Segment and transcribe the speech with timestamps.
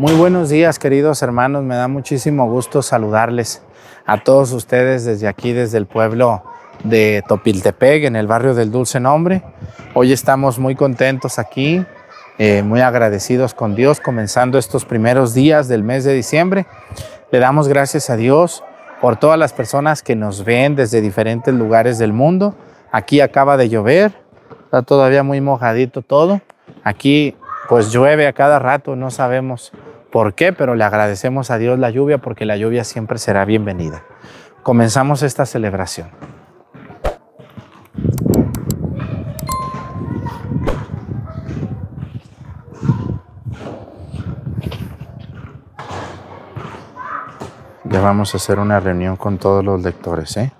[0.00, 1.62] Muy buenos días, queridos hermanos.
[1.62, 3.60] Me da muchísimo gusto saludarles
[4.06, 6.42] a todos ustedes desde aquí, desde el pueblo
[6.84, 9.42] de Topiltepec, en el barrio del Dulce Nombre.
[9.92, 11.84] Hoy estamos muy contentos aquí,
[12.38, 16.64] eh, muy agradecidos con Dios, comenzando estos primeros días del mes de diciembre.
[17.30, 18.64] Le damos gracias a Dios
[19.02, 22.54] por todas las personas que nos ven desde diferentes lugares del mundo.
[22.90, 24.14] Aquí acaba de llover,
[24.64, 26.40] está todavía muy mojadito todo.
[26.84, 27.36] Aquí
[27.68, 29.72] pues llueve a cada rato, no sabemos
[30.10, 34.02] por qué, pero le agradecemos a Dios la lluvia porque la lluvia siempre será bienvenida.
[34.62, 36.10] Comenzamos esta celebración.
[47.84, 50.52] Ya vamos a hacer una reunión con todos los lectores, ¿eh?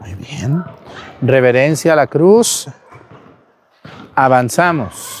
[0.00, 0.62] Muy bien.
[1.22, 2.68] Reverencia a la cruz.
[4.14, 5.15] Avanzamos.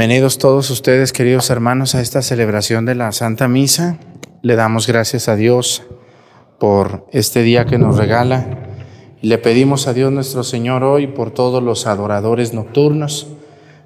[0.00, 3.98] Bienvenidos todos ustedes, queridos hermanos, a esta celebración de la Santa Misa.
[4.40, 5.82] Le damos gracias a Dios
[6.58, 8.46] por este día que nos regala
[9.20, 13.26] le pedimos a Dios nuestro Señor hoy por todos los adoradores nocturnos.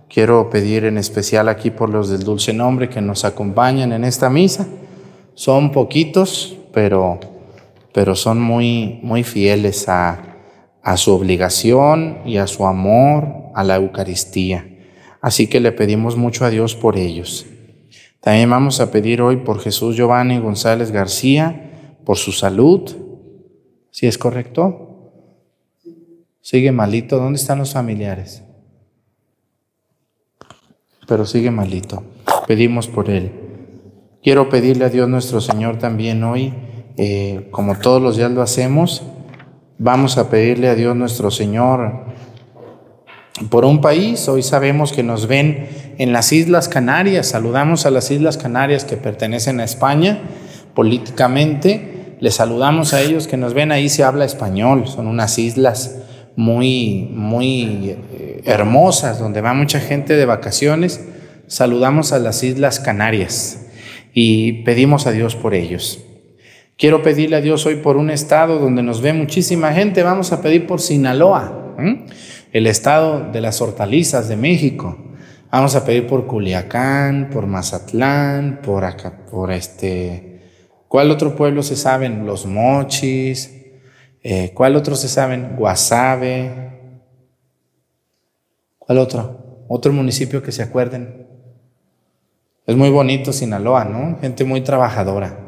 [0.08, 4.30] Quiero pedir en especial aquí por los del dulce nombre que nos acompañan en esta
[4.30, 4.68] misa.
[5.34, 7.18] Son poquitos, pero,
[7.92, 10.36] pero son muy, muy fieles a,
[10.80, 14.68] a su obligación y a su amor a la Eucaristía.
[15.24, 17.46] Así que le pedimos mucho a Dios por ellos.
[18.20, 22.94] También vamos a pedir hoy por Jesús Giovanni González García, por su salud.
[23.90, 25.12] ¿Sí es correcto?
[26.42, 27.16] Sigue malito.
[27.16, 28.42] ¿Dónde están los familiares?
[31.08, 32.02] Pero sigue malito.
[32.46, 33.32] Pedimos por él.
[34.22, 36.52] Quiero pedirle a Dios nuestro Señor también hoy,
[36.98, 39.02] eh, como todos los días lo hacemos,
[39.78, 42.12] vamos a pedirle a Dios nuestro Señor
[43.50, 44.28] por un país.
[44.28, 45.66] Hoy sabemos que nos ven
[45.98, 47.28] en las Islas Canarias.
[47.28, 50.20] Saludamos a las Islas Canarias que pertenecen a España
[50.74, 52.16] políticamente.
[52.20, 54.86] Les saludamos a ellos que nos ven ahí se habla español.
[54.86, 55.98] Son unas islas
[56.36, 61.04] muy, muy eh, hermosas donde va mucha gente de vacaciones.
[61.46, 63.66] Saludamos a las Islas Canarias
[64.14, 66.00] y pedimos a Dios por ellos.
[66.78, 70.02] Quiero pedirle a Dios hoy por un estado donde nos ve muchísima gente.
[70.02, 71.76] Vamos a pedir por Sinaloa
[72.54, 74.96] el estado de las hortalizas de México.
[75.50, 80.40] Vamos a pedir por Culiacán, por Mazatlán, por acá, por este.
[80.86, 82.24] ¿Cuál otro pueblo se saben?
[82.24, 83.52] Los Mochis.
[84.22, 85.56] Eh, ¿Cuál otro se saben?
[85.56, 86.70] Guasave.
[88.78, 89.64] ¿Cuál otro?
[89.66, 91.26] Otro municipio que se acuerden.
[92.66, 94.16] Es muy bonito Sinaloa, ¿no?
[94.20, 95.40] Gente muy trabajadora.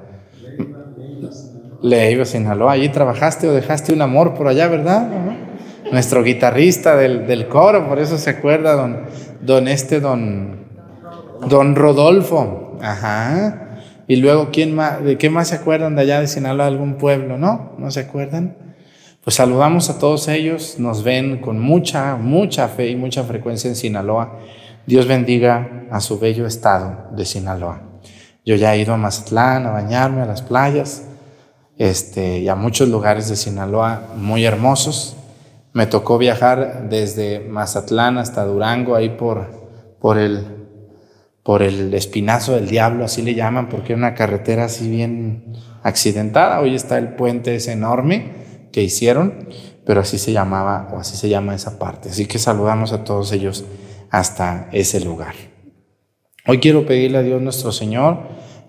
[1.83, 2.73] Leiva, Sinaloa.
[2.73, 5.46] Allí trabajaste o dejaste un amor por allá, ¿verdad?
[5.91, 9.03] Nuestro guitarrista del, coro, por eso se acuerda don,
[9.41, 10.67] don este, don,
[11.49, 12.79] don Rodolfo.
[12.81, 13.63] Ajá.
[14.09, 17.39] Y luego, ¿quién más, ¿de qué más se acuerdan de allá de Sinaloa, algún pueblo?
[17.39, 17.73] ¿No?
[17.79, 18.57] ¿No se acuerdan?
[19.25, 23.75] Pues saludamos a todos ellos, nos ven con mucha, mucha fe y mucha frecuencia en
[23.75, 24.39] Sinaloa.
[24.87, 27.83] Dios bendiga a su bello estado de Sinaloa.
[28.45, 31.03] Yo ya he ido a Mazatlán a bañarme, a las playas,
[31.77, 35.17] este, y a muchos lugares de Sinaloa muy hermosos.
[35.77, 40.43] Me tocó viajar desde Mazatlán hasta Durango, ahí por, por, el,
[41.43, 45.53] por el Espinazo del Diablo, así le llaman, porque es una carretera así bien
[45.83, 46.63] accidentada.
[46.63, 49.51] Hoy está el puente ese enorme que hicieron,
[49.85, 52.09] pero así se llamaba o así se llama esa parte.
[52.09, 53.67] Así que saludamos a todos ellos
[54.11, 55.35] hasta ese lugar.
[56.47, 58.21] Hoy quiero pedirle a Dios nuestro Señor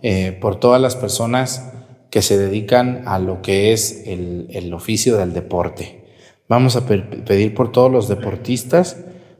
[0.01, 1.71] eh, por todas las personas
[2.11, 6.03] que se dedican a lo que es el, oficio del deporte.
[6.49, 8.95] Vamos a pedir por todos los deportistas,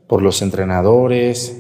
[0.07, 1.57] por los entrenadores,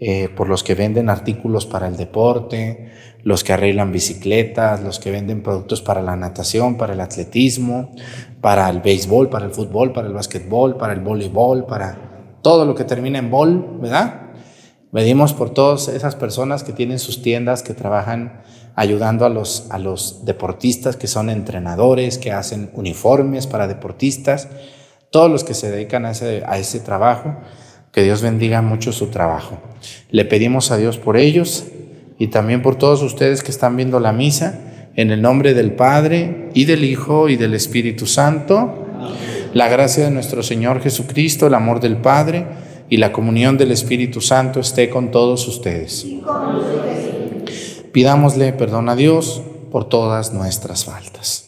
[0.00, 2.90] eh, por los que venden artículos para el deporte,
[3.22, 7.92] los que arreglan bicicletas, los que venden productos para la natación, para el atletismo,
[8.40, 12.74] para el béisbol, para el fútbol, para el básquetbol, para el voleibol, para todo lo
[12.74, 14.22] que termina en bol, ¿verdad?
[14.90, 18.42] Medimos por todas esas personas que tienen sus tiendas, que trabajan
[18.74, 24.48] ayudando a los, a los deportistas, que son entrenadores, que hacen uniformes para deportistas,
[25.10, 27.36] todos los que se dedican a ese, a ese trabajo,
[27.92, 29.58] que Dios bendiga mucho su trabajo.
[30.10, 31.64] Le pedimos a Dios por ellos
[32.18, 34.60] y también por todos ustedes que están viendo la misa,
[34.96, 38.86] en el nombre del Padre y del Hijo y del Espíritu Santo,
[39.54, 42.46] la gracia de nuestro Señor Jesucristo, el amor del Padre,
[42.90, 46.06] y la comunión del Espíritu Santo esté con todos ustedes.
[47.92, 51.47] Pidámosle perdón a Dios por todas nuestras faltas.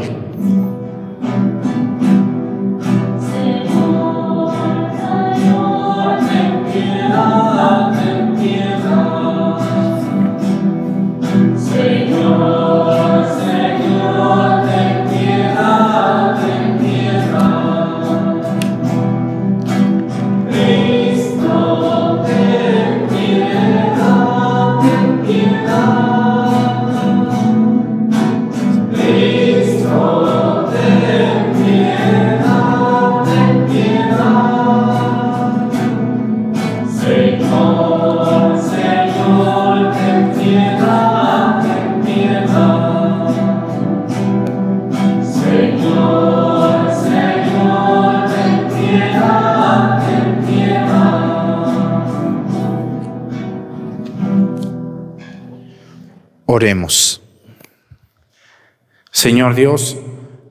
[59.11, 59.97] Señor Dios,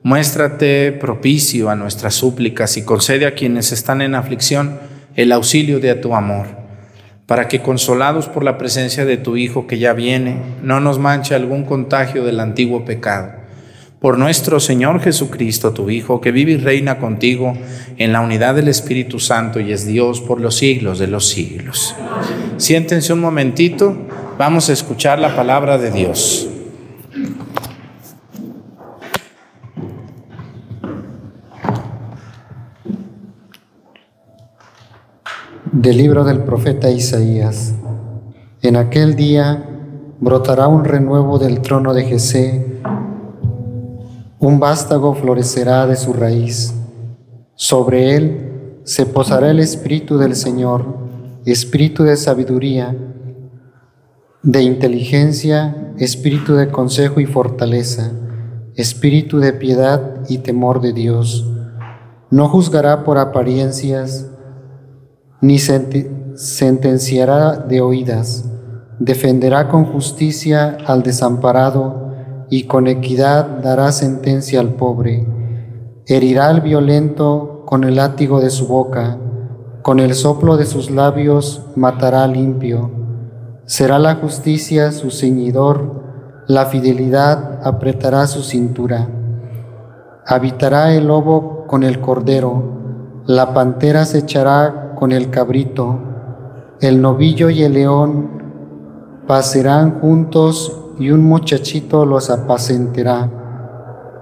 [0.03, 4.79] muéstrate propicio a nuestras súplicas y concede a quienes están en aflicción
[5.15, 6.47] el auxilio de tu amor,
[7.25, 11.35] para que consolados por la presencia de tu Hijo que ya viene, no nos manche
[11.35, 13.41] algún contagio del antiguo pecado.
[13.99, 17.55] Por nuestro Señor Jesucristo, tu Hijo, que vive y reina contigo
[17.97, 21.95] en la unidad del Espíritu Santo y es Dios por los siglos de los siglos.
[22.57, 23.95] Siéntense un momentito
[24.37, 26.47] Vamos a escuchar la palabra de Dios.
[35.71, 37.73] Del libro del profeta Isaías.
[38.61, 39.63] En aquel día
[40.19, 42.81] brotará un renuevo del trono de Jesé,
[44.39, 46.73] un vástago florecerá de su raíz.
[47.55, 50.85] Sobre él se posará el espíritu del Señor,
[51.45, 52.95] espíritu de sabiduría
[54.43, 58.11] de inteligencia, espíritu de consejo y fortaleza,
[58.73, 61.47] espíritu de piedad y temor de Dios.
[62.31, 64.31] No juzgará por apariencias,
[65.41, 68.49] ni sentenciará de oídas.
[68.99, 75.27] Defenderá con justicia al desamparado y con equidad dará sentencia al pobre.
[76.07, 79.19] Herirá al violento con el látigo de su boca,
[79.83, 83.00] con el soplo de sus labios matará al limpio
[83.71, 86.03] Será la justicia su ceñidor,
[86.45, 89.07] la fidelidad apretará su cintura.
[90.27, 95.99] Habitará el lobo con el cordero, la pantera se echará con el cabrito,
[96.81, 103.31] el novillo y el león pasarán juntos y un muchachito los apacentará.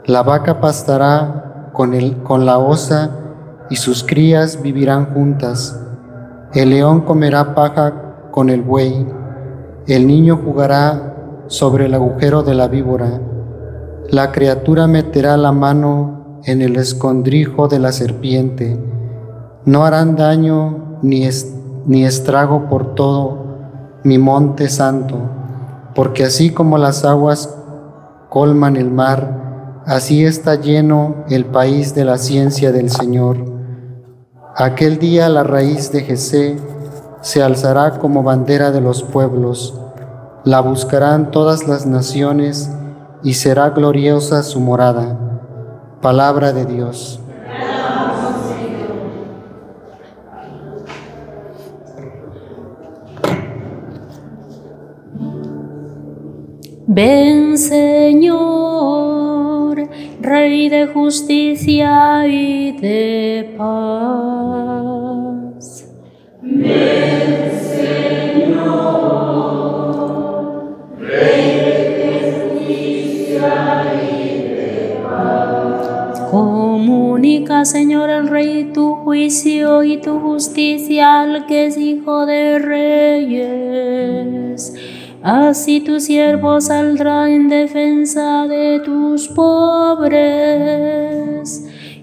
[0.06, 3.18] La vaca pastará con, el, con la osa
[3.72, 5.84] y sus crías vivirán juntas
[6.54, 9.18] El león comerá paja con el buey,
[9.96, 13.22] el niño jugará sobre el agujero de la víbora,
[14.12, 18.80] la criatura meterá la mano en el escondrijo de la serpiente,
[19.66, 21.28] no harán daño ni,
[21.88, 23.40] ni estrago por todo
[24.04, 25.18] mi monte santo,
[25.96, 27.58] porque así como las aguas
[28.30, 33.38] colman el mar, así está lleno el país de la ciencia del Señor.
[34.56, 36.58] Aquel día la raíz de Jesé
[37.22, 39.80] se alzará como bandera de los pueblos,
[40.46, 42.72] la buscarán todas las naciones
[43.24, 45.18] y será gloriosa su morada.
[46.02, 47.20] Palabra de Dios.
[56.92, 58.98] Ven Señor,
[60.22, 65.09] Rey de justicia y de paz.
[77.66, 83.94] Señor, el Rey tu juicio y tu justicia al que es Hijo de Reyes.
[85.22, 90.10] Así tu siervo saldrá en defensa de tus pobres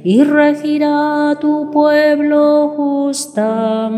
[0.08, 3.96] y regirá tu pueblo justamente.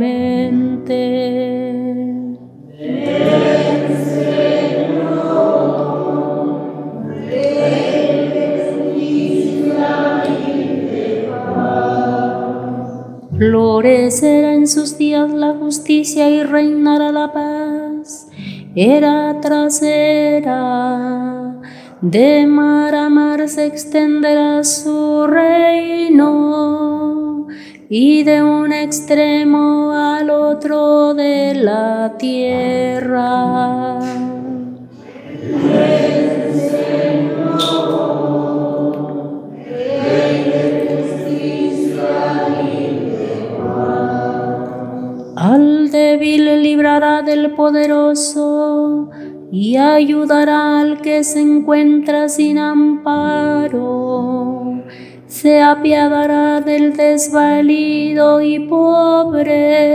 [13.37, 18.29] Florecerá en sus días la justicia y reinará la paz
[18.75, 20.59] era trasera.
[22.01, 26.69] De mar a mar se extenderá su reino
[27.89, 33.99] y de un extremo al otro de la tierra.
[45.35, 49.11] Al débil librará del poderoso
[49.51, 53.99] y ayudará al que se encuentra sin amparo.
[55.27, 59.89] Se apiadará del desvalido y pobre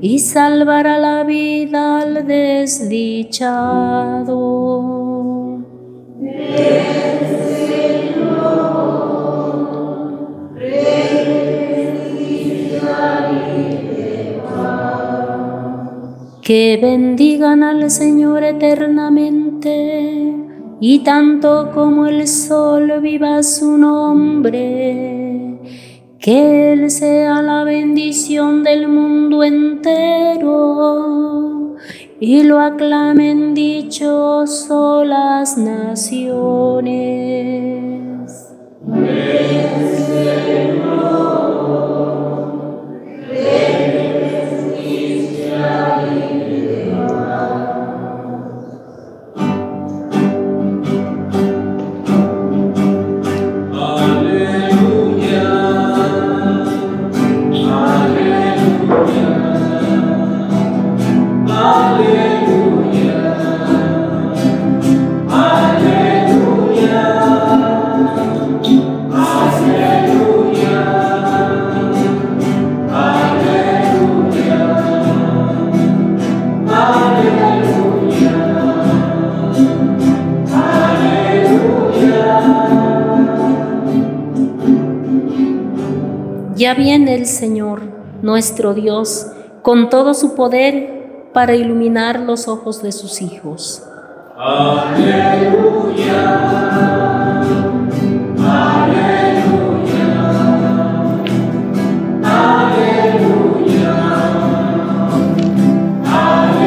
[0.00, 3.62] y salvará la vida al desdichado.
[16.52, 20.36] Que bendigan al Señor eternamente,
[20.80, 25.58] y tanto como el sol viva su nombre,
[26.18, 30.26] que Él sea la bendición del mundo entero,
[32.20, 36.12] y lo aclamen dichoso las naciones.
[86.62, 87.82] Ya viene el Señor,
[88.22, 89.26] nuestro Dios,
[89.62, 93.82] con todo su poder para iluminar los ojos de sus hijos.
[94.38, 95.82] Aleluya.
[97.36, 98.12] Aleluya.
[102.22, 102.62] Aleluya.
[106.04, 106.62] Aleluya.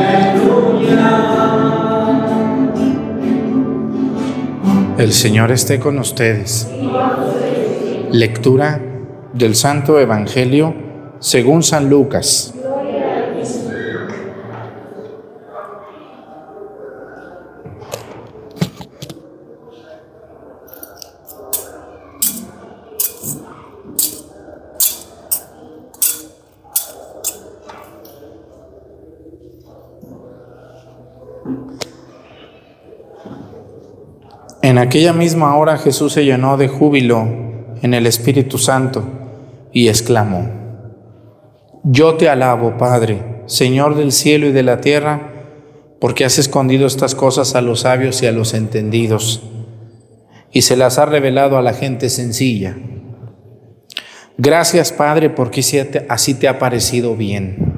[4.98, 6.68] El Señor esté con ustedes.
[8.12, 8.85] Lectura
[9.36, 10.74] del Santo Evangelio
[11.20, 12.54] según San Lucas.
[34.62, 37.28] En aquella misma hora Jesús se llenó de júbilo
[37.82, 39.25] en el Espíritu Santo
[39.76, 40.50] y exclamó,
[41.84, 45.34] Yo te alabo, Padre, Señor del cielo y de la tierra,
[46.00, 49.44] porque has escondido estas cosas a los sabios y a los entendidos,
[50.54, 52.78] y se las has revelado a la gente sencilla.
[54.38, 55.60] Gracias, Padre, porque
[56.08, 57.78] así te ha parecido bien.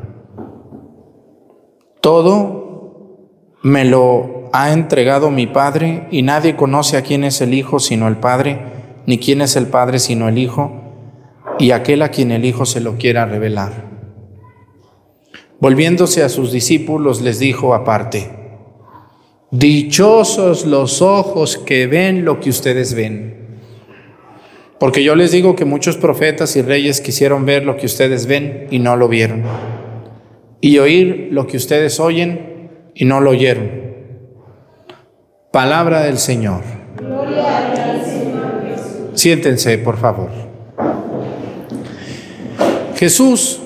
[2.00, 7.80] Todo me lo ha entregado mi Padre, y nadie conoce a quién es el Hijo
[7.80, 8.60] sino el Padre,
[9.08, 10.87] ni quién es el Padre sino el Hijo,
[11.60, 13.88] y aquel a quien el Hijo se lo quiera revelar.
[15.60, 18.30] Volviéndose a sus discípulos, les dijo aparte,
[19.50, 23.48] Dichosos los ojos que ven lo que ustedes ven.
[24.78, 28.68] Porque yo les digo que muchos profetas y reyes quisieron ver lo que ustedes ven
[28.70, 29.44] y no lo vieron.
[30.60, 33.72] Y oír lo que ustedes oyen y no lo oyeron.
[35.52, 36.62] Palabra del Señor.
[39.14, 40.47] Siéntense, por favor.
[42.98, 43.60] Jesús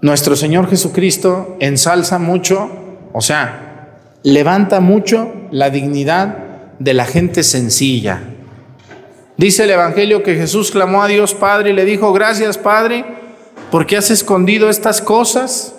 [0.00, 2.70] nuestro Señor Jesucristo ensalza mucho,
[3.12, 6.38] o sea, levanta mucho la dignidad
[6.78, 8.22] de la gente sencilla.
[9.36, 13.04] Dice el Evangelio que Jesús clamó a Dios Padre y le dijo, gracias Padre,
[13.70, 15.74] porque has escondido estas cosas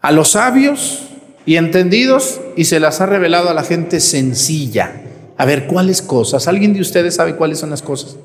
[0.00, 1.08] a los sabios
[1.46, 5.02] y entendidos y se las ha revelado a la gente sencilla.
[5.36, 6.46] A ver, ¿cuáles cosas?
[6.46, 8.18] ¿Alguien de ustedes sabe cuáles son las cosas?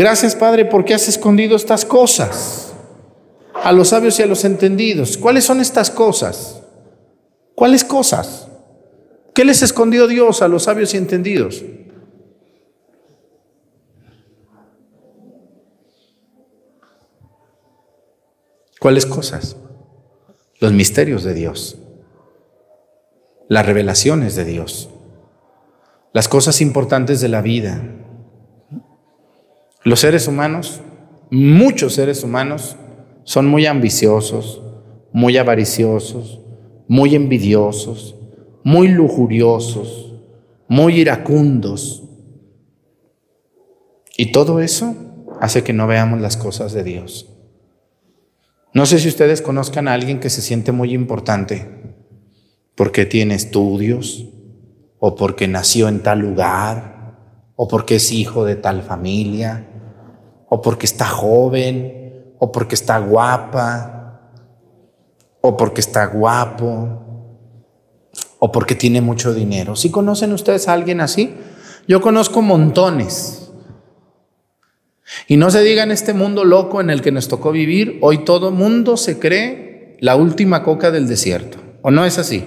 [0.00, 2.72] Gracias Padre, porque has escondido estas cosas
[3.52, 5.18] a los sabios y a los entendidos.
[5.18, 6.62] ¿Cuáles son estas cosas?
[7.54, 8.48] ¿Cuáles cosas?
[9.34, 11.62] ¿Qué les escondió Dios a los sabios y entendidos?
[18.78, 19.54] ¿Cuáles cosas?
[20.60, 21.76] Los misterios de Dios,
[23.50, 24.88] las revelaciones de Dios,
[26.14, 27.99] las cosas importantes de la vida.
[29.82, 30.82] Los seres humanos,
[31.30, 32.76] muchos seres humanos,
[33.24, 34.60] son muy ambiciosos,
[35.12, 36.40] muy avariciosos,
[36.86, 38.14] muy envidiosos,
[38.62, 40.14] muy lujuriosos,
[40.68, 42.02] muy iracundos.
[44.18, 44.94] Y todo eso
[45.40, 47.34] hace que no veamos las cosas de Dios.
[48.74, 51.96] No sé si ustedes conozcan a alguien que se siente muy importante
[52.74, 54.28] porque tiene estudios
[54.98, 59.69] o porque nació en tal lugar o porque es hijo de tal familia
[60.50, 62.00] o porque está joven
[62.40, 64.32] o porque está guapa,
[65.42, 67.30] o porque está guapo,
[68.38, 69.76] o porque tiene mucho dinero.
[69.76, 71.34] ¿Sí conocen ustedes a alguien así?
[71.86, 73.52] Yo conozco montones.
[75.28, 78.24] Y no se diga en este mundo loco en el que nos tocó vivir, hoy
[78.24, 81.58] todo mundo se cree la última coca del desierto.
[81.82, 82.44] ¿O no es así?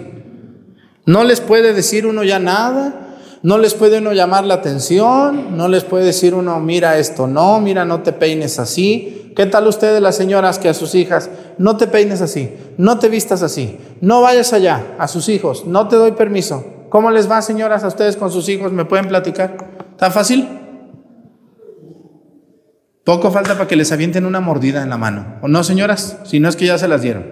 [1.06, 3.03] No les puede decir uno ya nada,
[3.44, 7.60] no les puede uno llamar la atención, no les puede decir uno, mira esto, no,
[7.60, 11.78] mira, no te peines así, ¿Qué tal ustedes las señoras que a sus hijas, no
[11.78, 15.96] te peines así, no te vistas así, no vayas allá a sus hijos, no te
[15.96, 16.66] doy permiso?
[16.90, 18.72] ¿Cómo les va, señoras, a ustedes con sus hijos?
[18.72, 19.58] ¿Me pueden platicar?
[19.98, 20.48] ¿Tan fácil?
[23.04, 25.40] Poco falta para que les avienten una mordida en la mano.
[25.42, 26.20] ¿O no, señoras?
[26.24, 27.26] Si no es que ya se las dieron.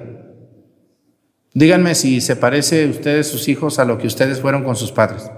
[1.53, 5.29] Díganme si se parece ustedes, sus hijos, a lo que ustedes fueron con sus padres.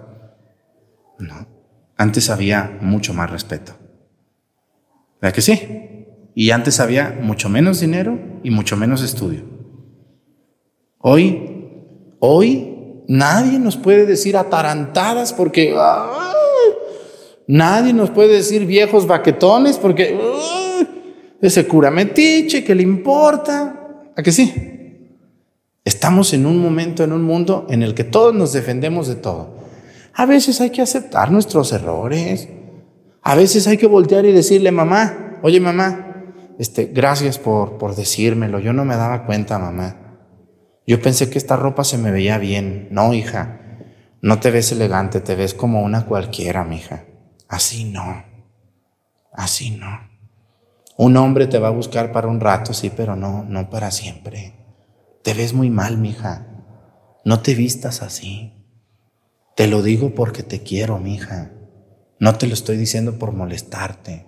[1.19, 1.47] No.
[1.97, 3.73] Antes había mucho más respeto.
[5.21, 6.06] ¿Verdad que sí?
[6.36, 9.43] Y antes había mucho menos dinero y mucho menos estudio.
[10.99, 11.76] Hoy,
[12.19, 15.76] hoy nadie nos puede decir atarantadas porque
[17.47, 20.17] nadie nos puede decir viejos baquetones porque
[21.41, 24.12] ese cura metiche, ¿qué le importa?
[24.15, 24.54] ¿A que sí?
[25.86, 29.62] Estamos en un momento, en un mundo en el que todos nos defendemos de todo.
[30.13, 32.47] A veces hay que aceptar nuestros errores.
[33.21, 36.13] A veces hay que voltear y decirle, mamá, oye mamá,
[36.60, 39.97] este, gracias por, por decírmelo, yo no me daba cuenta, mamá.
[40.86, 42.89] Yo pensé que esta ropa se me veía bien.
[42.91, 43.62] No, hija,
[44.21, 47.06] no te ves elegante, te ves como una cualquiera, mija.
[47.47, 48.23] Así no,
[49.32, 50.12] así no.
[50.97, 54.54] Un hombre te va a buscar para un rato, sí, pero no, no para siempre.
[55.23, 56.47] Te ves muy mal, mija.
[57.26, 58.53] No te vistas así.
[59.56, 61.52] Te lo digo porque te quiero, mija.
[62.20, 64.26] No te lo estoy diciendo por molestarte.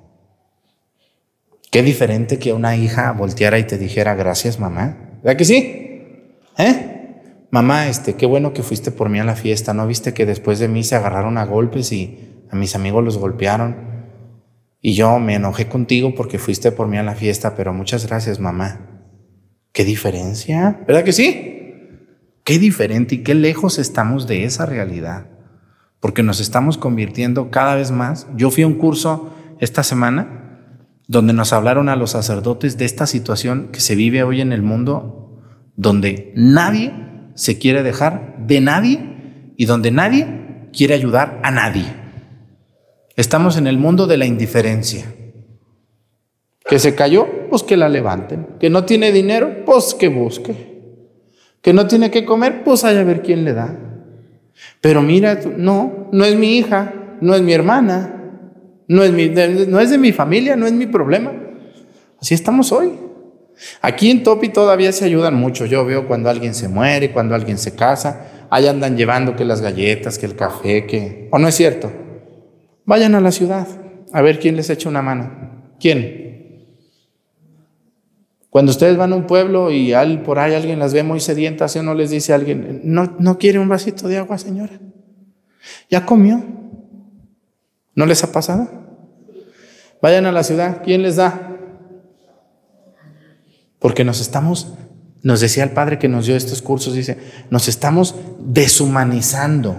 [1.71, 5.19] Qué diferente que una hija volteara y te dijera gracias, mamá.
[5.23, 5.57] ¿Verdad que sí?
[6.57, 7.47] ¿Eh?
[7.51, 9.73] Mamá, este, qué bueno que fuiste por mí a la fiesta.
[9.73, 13.17] ¿No viste que después de mí se agarraron a golpes y a mis amigos los
[13.17, 13.75] golpearon?
[14.81, 18.39] Y yo me enojé contigo porque fuiste por mí a la fiesta, pero muchas gracias,
[18.39, 19.03] mamá.
[19.71, 20.81] ¿Qué diferencia?
[20.87, 21.64] ¿Verdad que sí?
[22.45, 25.25] Qué diferente y qué lejos estamos de esa realidad.
[25.99, 28.27] Porque nos estamos convirtiendo cada vez más.
[28.37, 30.69] Yo fui a un curso esta semana
[31.07, 34.61] donde nos hablaron a los sacerdotes de esta situación que se vive hoy en el
[34.61, 35.41] mundo,
[35.75, 36.93] donde nadie
[37.33, 41.85] se quiere dejar de nadie y donde nadie quiere ayudar a nadie.
[43.15, 45.15] Estamos en el mundo de la indiferencia.
[46.69, 48.49] Que se cayó, pues que la levanten.
[48.59, 50.74] Que no tiene dinero, pues que busque.
[51.65, 53.75] Que no tiene que comer, pues vaya a ver quién le da.
[54.81, 58.33] Pero mira, no, no es mi hija, no es mi hermana,
[58.87, 61.33] no es, mi, no es de mi familia, no es mi problema.
[62.21, 62.91] Así estamos hoy.
[63.81, 65.65] Aquí en Topi todavía se ayudan mucho.
[65.65, 69.61] Yo veo cuando alguien se muere, cuando alguien se casa, ahí andan llevando que las
[69.61, 71.29] galletas, que el café, que...
[71.31, 71.91] ¿O no es cierto?
[72.85, 73.67] Vayan a la ciudad
[74.13, 75.73] a ver quién les echa una mano.
[75.79, 76.24] ¿Quién?
[78.55, 81.75] Cuando ustedes van a un pueblo y al, por ahí alguien las ve muy sedientas,
[81.75, 84.79] ¿o no les dice a alguien, no, no quiere un vasito de agua, señora?
[85.89, 86.41] ¿Ya comió?
[87.95, 88.69] ¿No les ha pasado?
[90.01, 91.57] Vayan a la ciudad, ¿quién les da?
[93.77, 94.71] Porque nos estamos,
[95.21, 97.17] nos decía el padre que nos dio estos cursos, dice,
[97.49, 99.75] nos estamos deshumanizando.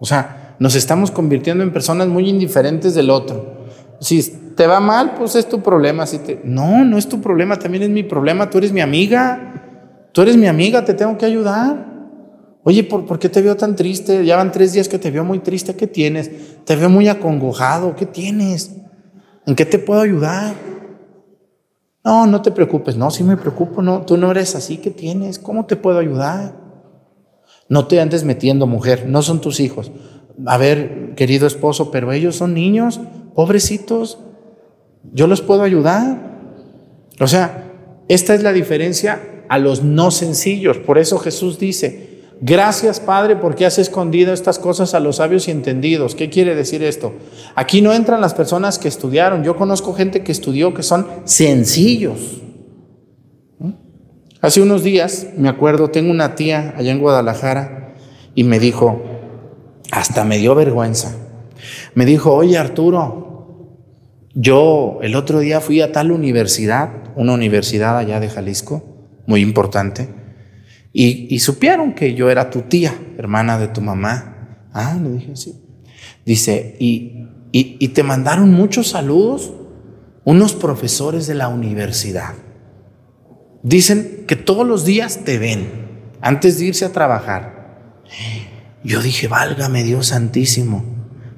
[0.00, 3.68] O sea, nos estamos convirtiendo en personas muy indiferentes del otro.
[4.00, 6.06] Si te va mal, pues es tu problema.
[6.06, 6.40] Te...
[6.44, 8.48] No, no es tu problema, también es mi problema.
[8.50, 10.08] Tú eres mi amiga.
[10.12, 11.92] Tú eres mi amiga, te tengo que ayudar.
[12.62, 14.24] Oye, ¿por, ¿por, qué te veo tan triste?
[14.24, 15.74] Ya van tres días que te veo muy triste.
[15.74, 16.30] ¿Qué tienes?
[16.64, 17.96] Te veo muy acongojado.
[17.96, 18.76] ¿Qué tienes?
[19.44, 20.54] ¿En qué te puedo ayudar?
[22.04, 22.96] No, no te preocupes.
[22.96, 23.82] No, sí me preocupo.
[23.82, 24.78] No, tú no eres así.
[24.78, 25.38] ¿Qué tienes?
[25.38, 26.54] ¿Cómo te puedo ayudar?
[27.68, 29.06] No te andes metiendo, mujer.
[29.08, 29.90] No son tus hijos.
[30.46, 33.00] A ver, querido esposo, pero ellos son niños,
[33.34, 34.18] pobrecitos.
[35.12, 36.38] Yo los puedo ayudar.
[37.20, 37.72] O sea,
[38.08, 40.78] esta es la diferencia a los no sencillos.
[40.78, 45.50] Por eso Jesús dice, Gracias, Padre, porque has escondido estas cosas a los sabios y
[45.50, 46.14] entendidos.
[46.14, 47.14] ¿Qué quiere decir esto?
[47.54, 49.44] Aquí no entran las personas que estudiaron.
[49.44, 52.42] Yo conozco gente que estudió que son sencillos.
[54.40, 57.94] Hace unos días, me acuerdo, tengo una tía allá en Guadalajara
[58.34, 59.02] y me dijo,
[59.90, 61.16] hasta me dio vergüenza.
[61.94, 63.23] Me dijo, oye Arturo,
[64.34, 68.84] yo el otro día fui a tal universidad, una universidad allá de Jalisco,
[69.26, 70.08] muy importante
[70.96, 74.68] y, supieron que yo era tu tía, hermana de tu mamá.
[74.72, 75.60] Ah, le dije así.
[76.24, 79.52] Dice, y, y te mandaron muchos saludos
[80.22, 82.34] unos profesores de la universidad.
[83.64, 85.68] Dicen que todos los días te ven
[86.20, 88.04] antes de irse a trabajar.
[88.84, 90.84] Yo dije, válgame Dios santísimo,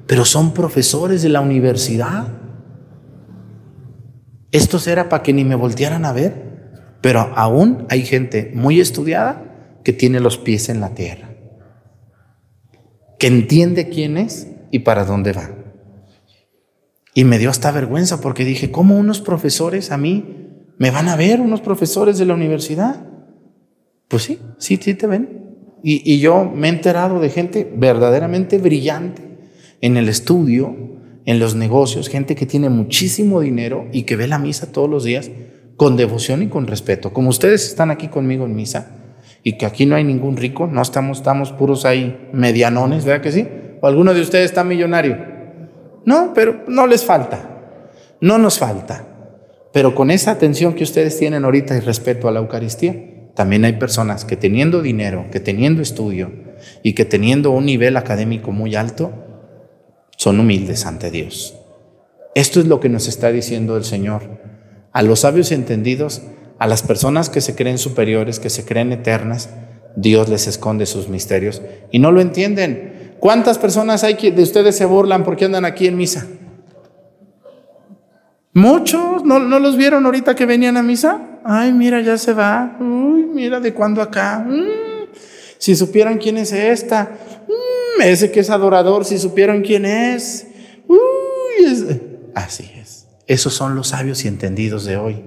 [0.05, 2.27] pero son profesores de la universidad.
[4.57, 6.33] Esto era para que ni me voltearan a ver,
[7.01, 11.29] pero aún hay gente muy estudiada que tiene los pies en la tierra,
[13.19, 15.51] que entiende quién es y para dónde va.
[17.13, 21.15] Y me dio hasta vergüenza porque dije, ¿cómo unos profesores a mí me van a
[21.15, 23.05] ver, unos profesores de la universidad?
[24.07, 25.45] Pues sí, sí, sí te ven.
[25.83, 29.21] Y yo me he enterado de gente verdaderamente brillante
[29.81, 30.96] en el estudio,
[31.27, 35.03] en los negocios, gente que tiene muchísimo dinero y que ve la misa todos los
[35.03, 35.29] días
[35.75, 37.13] con devoción y con respeto.
[37.13, 38.97] Como ustedes están aquí conmigo en misa,
[39.43, 43.31] y que aquí no hay ningún rico, no estamos, estamos puros ahí medianones, ¿verdad que
[43.31, 43.47] sí?
[43.81, 45.17] ¿O alguno de ustedes está millonario?
[46.05, 47.79] No, pero no les falta,
[48.21, 49.05] no nos falta.
[49.73, 52.95] Pero con esa atención que ustedes tienen ahorita y respeto a la Eucaristía,
[53.35, 56.31] también hay personas que teniendo dinero, que teniendo estudio
[56.83, 59.26] y que teniendo un nivel académico muy alto,
[60.17, 61.55] son humildes ante Dios.
[62.35, 64.41] Esto es lo que nos está diciendo el Señor.
[64.91, 66.21] A los sabios entendidos
[66.59, 69.49] a las personas que se creen superiores, que se creen eternas,
[69.95, 73.15] Dios les esconde sus misterios y no lo entienden.
[73.19, 76.27] ¿Cuántas personas hay que de ustedes se burlan porque andan aquí en misa?
[78.53, 81.39] Muchos, ¿no, ¿no los vieron ahorita que venían a misa?
[81.43, 82.75] Ay, mira, ya se va.
[82.79, 84.39] Uy, mira de cuándo acá.
[84.39, 85.09] Mm,
[85.59, 87.17] si supieran quién es esta.
[87.47, 90.47] Mm, ese que es adorador, si supieran quién es.
[91.59, 91.85] Es...
[92.35, 93.07] Así es.
[93.27, 95.25] Esos son los sabios y entendidos de hoy.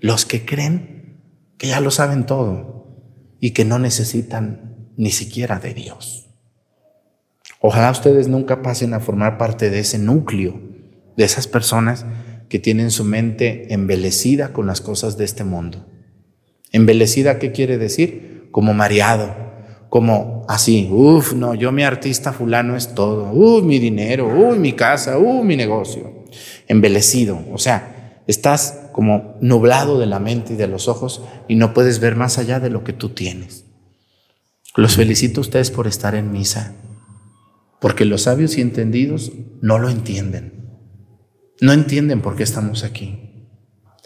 [0.00, 1.22] Los que creen
[1.58, 2.76] que ya lo saben todo
[3.40, 6.26] y que no necesitan ni siquiera de Dios.
[7.60, 10.60] Ojalá ustedes nunca pasen a formar parte de ese núcleo,
[11.16, 12.04] de esas personas
[12.48, 15.86] que tienen su mente embelecida con las cosas de este mundo.
[16.72, 18.48] Embelecida, ¿qué quiere decir?
[18.52, 19.34] Como mareado,
[19.96, 24.74] como así, uff, no, yo mi artista fulano es todo, uff, mi dinero, uff, mi
[24.74, 26.26] casa, uff, mi negocio.
[26.68, 31.72] Embelecido, o sea, estás como nublado de la mente y de los ojos y no
[31.72, 33.64] puedes ver más allá de lo que tú tienes.
[34.74, 36.74] Los felicito a ustedes por estar en misa,
[37.80, 39.32] porque los sabios y entendidos
[39.62, 40.76] no lo entienden.
[41.62, 43.48] No entienden por qué estamos aquí.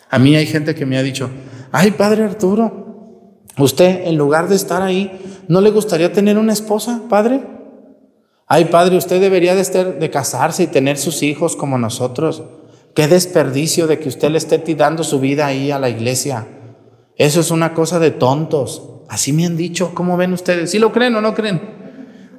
[0.08, 1.30] A mí hay gente que me ha dicho,
[1.72, 2.89] ay, padre Arturo,
[3.58, 7.42] usted en lugar de estar ahí, ¿no le gustaría tener una esposa, padre?
[8.46, 12.42] Ay, padre, usted debería de, estar, de casarse y tener sus hijos como nosotros.
[12.94, 16.48] Qué desperdicio de que usted le esté tirando su vida ahí a la iglesia.
[17.16, 18.82] Eso es una cosa de tontos.
[19.08, 19.92] Así me han dicho.
[19.94, 20.70] ¿Cómo ven ustedes?
[20.70, 21.60] ¿Sí lo creen o no creen?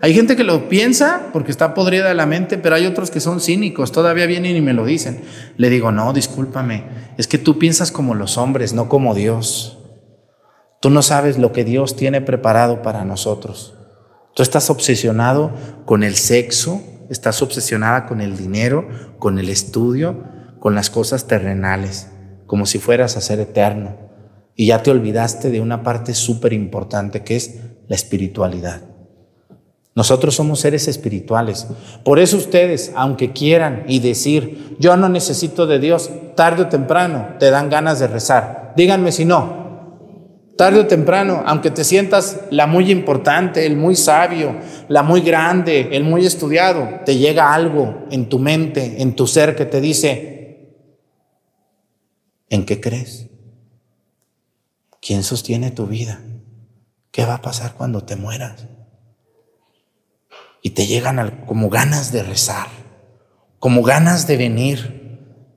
[0.01, 3.19] Hay gente que lo piensa porque está podrida de la mente, pero hay otros que
[3.19, 3.91] son cínicos.
[3.91, 5.21] Todavía vienen y me lo dicen.
[5.57, 6.83] Le digo, no, discúlpame.
[7.17, 9.77] Es que tú piensas como los hombres, no como Dios.
[10.81, 13.75] Tú no sabes lo que Dios tiene preparado para nosotros.
[14.33, 15.51] Tú estás obsesionado
[15.85, 18.87] con el sexo, estás obsesionada con el dinero,
[19.19, 20.23] con el estudio,
[20.59, 22.07] con las cosas terrenales,
[22.47, 23.95] como si fueras a ser eterno.
[24.55, 28.81] Y ya te olvidaste de una parte súper importante que es la espiritualidad.
[29.93, 31.67] Nosotros somos seres espirituales.
[32.03, 37.35] Por eso ustedes, aunque quieran y decir, yo no necesito de Dios, tarde o temprano
[37.37, 38.73] te dan ganas de rezar.
[38.75, 39.60] Díganme si no.
[40.61, 45.89] Tarde o temprano, aunque te sientas la muy importante, el muy sabio, la muy grande,
[45.93, 50.31] el muy estudiado, te llega algo en tu mente, en tu ser que te dice,
[52.47, 53.25] ¿En qué crees?
[55.01, 56.21] ¿Quién sostiene tu vida?
[57.09, 58.67] ¿Qué va a pasar cuando te mueras?
[60.61, 62.67] Y te llegan como ganas de rezar,
[63.57, 65.00] como ganas de venir,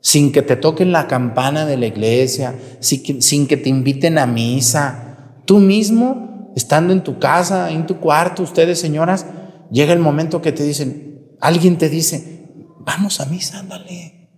[0.04, 5.40] sin que te toquen la campana de la iglesia, sin que, te inviten a misa.
[5.46, 9.24] Tú mismo, estando en tu casa, en tu cuarto, ustedes señoras,
[9.70, 14.28] llega el momento que te dicen, alguien te dice, vamos a misa, ándale,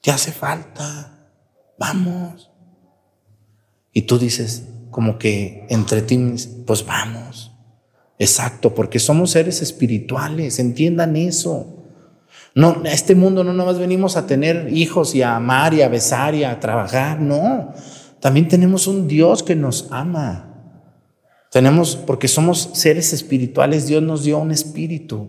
[0.00, 1.12] te hace falta
[1.78, 2.50] vamos.
[3.92, 6.18] Y tú dices, como que entre ti,
[6.66, 7.52] pues vamos.
[8.18, 11.75] Exacto, porque somos seres espirituales, entiendan eso.
[12.56, 15.88] No, a este mundo no nomás venimos a tener hijos y a amar y a
[15.88, 17.74] besar y a trabajar, no.
[18.18, 20.54] También tenemos un Dios que nos ama.
[21.52, 25.28] Tenemos, porque somos seres espirituales, Dios nos dio un espíritu.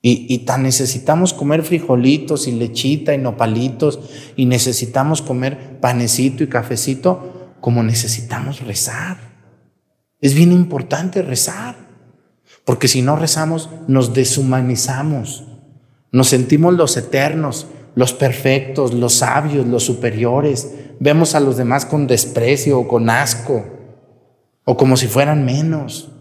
[0.00, 3.98] Y, tan necesitamos comer frijolitos y lechita y nopalitos
[4.36, 9.16] y necesitamos comer panecito y cafecito como necesitamos rezar.
[10.20, 11.76] Es bien importante rezar,
[12.64, 15.51] porque si no rezamos nos deshumanizamos,
[16.12, 22.06] nos sentimos los eternos, los perfectos, los sabios, los superiores, vemos a los demás con
[22.06, 23.64] desprecio o con asco
[24.64, 26.12] o como si fueran menos,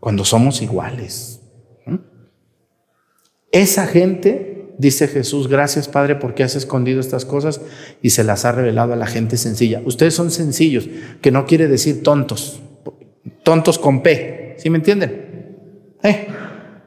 [0.00, 1.40] cuando somos iguales.
[3.52, 7.60] Esa gente, dice Jesús, gracias Padre porque has escondido estas cosas
[8.02, 9.82] y se las ha revelado a la gente sencilla.
[9.84, 10.88] Ustedes son sencillos,
[11.20, 12.60] que no quiere decir tontos,
[13.42, 15.56] tontos con P, ¿sí me entienden?
[16.02, 16.26] ¿Eh?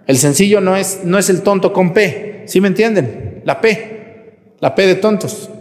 [0.09, 3.43] El sencillo no es, no es el tonto con P, ¿sí me entienden?
[3.45, 5.51] La P, la P de tontos.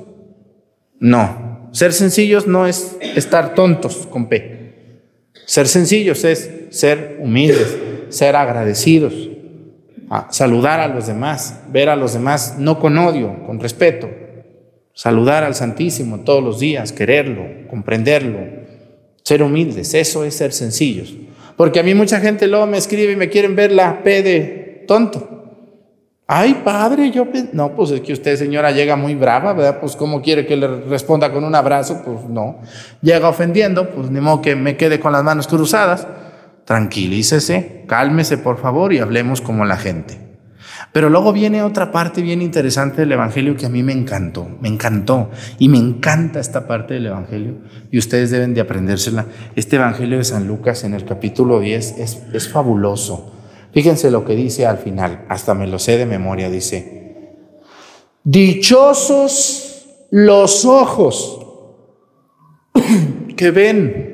[0.99, 4.73] No, ser sencillos no es estar tontos con P.
[5.45, 7.77] Ser sencillos es ser humildes,
[8.09, 9.13] ser agradecidos,
[10.31, 14.09] saludar a los demás, ver a los demás no con odio, con respeto,
[14.95, 18.39] saludar al Santísimo todos los días, quererlo, comprenderlo,
[19.23, 21.13] ser humildes, eso es ser sencillos.
[21.59, 24.85] Porque a mí mucha gente luego me escribe y me quieren ver la P de
[24.89, 25.35] tonto.
[26.27, 27.27] Ay, padre, yo...
[27.53, 29.81] No, pues es que usted, señora, llega muy brava, ¿verdad?
[29.81, 32.03] Pues ¿cómo quiere que le responda con un abrazo?
[32.03, 32.61] Pues no.
[33.03, 36.07] Llega ofendiendo, pues ni modo que me quede con las manos cruzadas
[36.69, 40.28] tranquilícese, cálmese por favor y hablemos como la gente.
[40.93, 44.69] Pero luego viene otra parte bien interesante del Evangelio que a mí me encantó, me
[44.69, 47.59] encantó y me encanta esta parte del Evangelio
[47.91, 49.27] y ustedes deben de aprendérsela.
[49.55, 53.35] Este Evangelio de San Lucas en el capítulo 10 es, es fabuloso.
[53.73, 57.37] Fíjense lo que dice al final, hasta me lo sé de memoria, dice,
[58.25, 59.69] dichosos
[60.11, 61.47] los ojos
[63.37, 64.09] que ven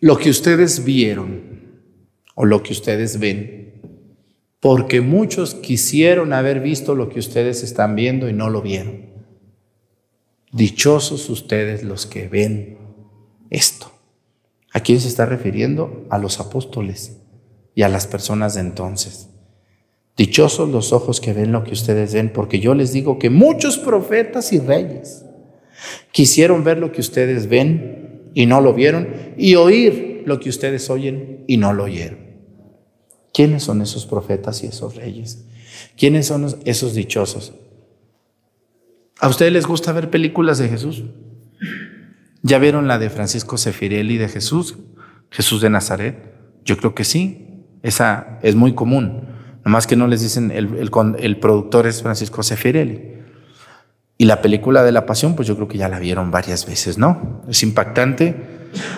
[0.00, 1.48] lo que ustedes vieron
[2.34, 3.57] o lo que ustedes ven,
[4.60, 9.06] porque muchos quisieron haber visto lo que ustedes están viendo y no lo vieron.
[10.52, 12.78] Dichosos ustedes los que ven
[13.50, 13.92] esto.
[14.72, 16.06] ¿A quién se está refiriendo?
[16.10, 17.18] A los apóstoles
[17.74, 19.28] y a las personas de entonces.
[20.16, 23.78] Dichosos los ojos que ven lo que ustedes ven, porque yo les digo que muchos
[23.78, 25.24] profetas y reyes
[26.10, 30.90] quisieron ver lo que ustedes ven y no lo vieron, y oír lo que ustedes
[30.90, 32.27] oyen y no lo oyeron.
[33.38, 35.44] ¿Quiénes son esos profetas y esos reyes?
[35.96, 37.54] ¿Quiénes son esos dichosos?
[39.20, 41.04] ¿A ustedes les gusta ver películas de Jesús?
[42.42, 44.78] ¿Ya vieron la de Francisco Sefirelli de Jesús?
[45.30, 46.34] Jesús de Nazaret.
[46.64, 47.62] Yo creo que sí.
[47.84, 49.28] Esa es muy común.
[49.64, 53.18] Nomás que no les dicen, el, el productor es Francisco Sefirelli.
[54.16, 56.98] Y la película de la pasión, pues yo creo que ya la vieron varias veces,
[56.98, 57.44] ¿no?
[57.48, 58.34] Es impactante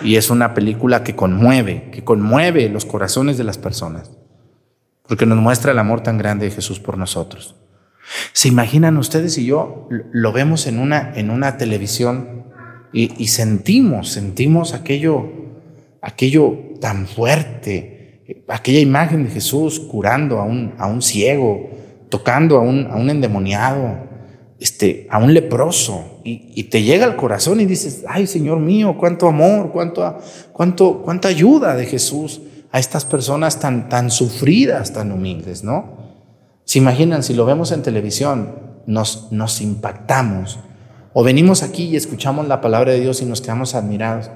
[0.03, 4.09] y es una película que conmueve, que conmueve los corazones de las personas,
[5.11, 7.55] porque nos muestra el amor tan grande de Jesús por nosotros.
[8.31, 12.45] ¿Se imaginan ustedes y yo lo vemos en una, en una televisión
[12.93, 15.29] y, sentimos, sentimos aquello,
[16.01, 21.69] aquello tan fuerte, aquella imagen de Jesús curando a un, a un ciego,
[22.07, 24.07] tocando a un, a un endemoniado,
[24.61, 29.27] este, a un leproso, y, te llega al corazón y dices, ay Señor mío, cuánto
[29.27, 30.19] amor, cuánto,
[30.53, 35.97] cuánto, cuánta ayuda de Jesús a estas personas tan, tan sufridas, tan humildes, ¿no?
[36.63, 38.55] Se imaginan, si lo vemos en televisión,
[38.85, 40.59] nos, nos impactamos,
[41.13, 44.29] o venimos aquí y escuchamos la palabra de Dios y nos quedamos admirados.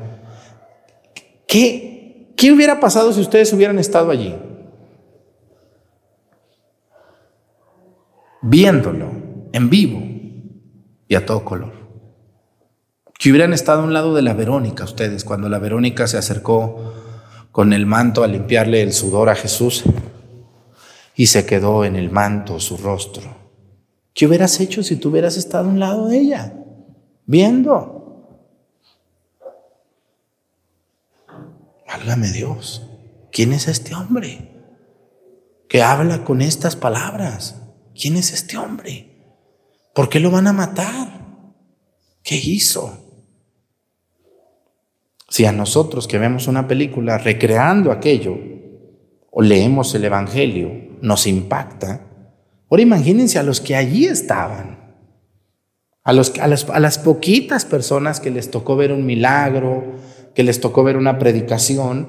[1.47, 4.35] ¿Qué, qué hubiera pasado si ustedes hubieran estado allí?
[8.41, 9.09] Viéndolo
[9.53, 10.01] en vivo
[11.07, 11.71] y a todo color.
[13.17, 17.04] Que hubieran estado a un lado de la Verónica ustedes, cuando la Verónica se acercó
[17.55, 19.85] con el manto a limpiarle el sudor a Jesús
[21.15, 23.33] y se quedó en el manto su rostro.
[24.13, 26.53] ¿Qué hubieras hecho si tú hubieras estado a un lado de ella?
[27.25, 28.51] Viendo.
[31.87, 32.89] Válgame Dios.
[33.31, 34.51] ¿Quién es este hombre
[35.69, 37.61] que habla con estas palabras?
[37.97, 39.39] ¿Quién es este hombre?
[39.93, 41.21] ¿Por qué lo van a matar?
[42.21, 43.04] ¿Qué hizo?
[45.35, 48.37] Si a nosotros que vemos una película recreando aquello
[49.29, 50.71] o leemos el Evangelio
[51.01, 52.07] nos impacta,
[52.69, 54.95] ahora imagínense a los que allí estaban,
[56.05, 56.47] a, los, a,
[56.79, 59.83] las, poquitas personas que les tocó ver un milagro,
[60.33, 62.07] que les tocó ver una predicación,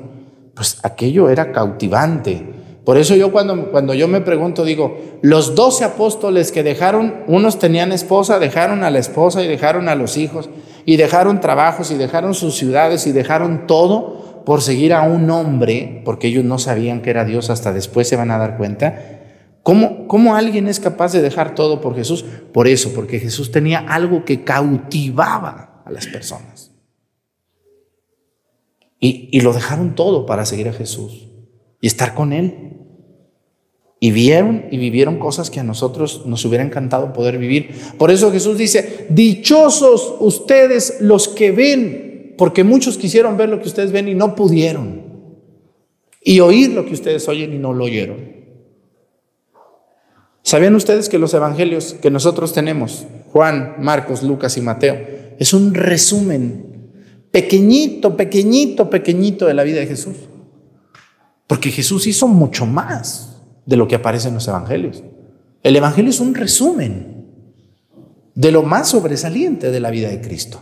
[0.54, 2.46] pues aquello era cautivante.
[2.84, 7.58] Por eso yo cuando, cuando yo me pregunto, digo, los doce apóstoles que dejaron, unos
[7.58, 10.48] tenían esposa, dejaron a la esposa y dejaron a los hijos,
[10.86, 16.00] y dejaron trabajos y dejaron sus ciudades y dejaron todo por seguir a un hombre,
[16.04, 19.18] porque ellos no sabían que era Dios, hasta después se van a dar cuenta.
[19.64, 22.24] ¿Cómo, ¿Cómo alguien es capaz de dejar todo por Jesús?
[22.52, 26.70] Por eso, porque Jesús tenía algo que cautivaba a las personas.
[29.00, 31.26] Y, y lo dejaron todo para seguir a Jesús
[31.80, 32.75] y estar con Él.
[33.98, 37.70] Y vieron y vivieron cosas que a nosotros nos hubiera encantado poder vivir.
[37.96, 43.68] Por eso Jesús dice, dichosos ustedes los que ven, porque muchos quisieron ver lo que
[43.68, 45.02] ustedes ven y no pudieron.
[46.20, 48.36] Y oír lo que ustedes oyen y no lo oyeron.
[50.42, 54.96] ¿Sabían ustedes que los evangelios que nosotros tenemos, Juan, Marcos, Lucas y Mateo,
[55.38, 56.90] es un resumen
[57.30, 60.16] pequeñito, pequeñito, pequeñito de la vida de Jesús?
[61.46, 63.35] Porque Jesús hizo mucho más
[63.66, 65.04] de lo que aparece en los evangelios.
[65.62, 67.16] El evangelio es un resumen
[68.34, 70.60] de lo más sobresaliente de la vida de Cristo.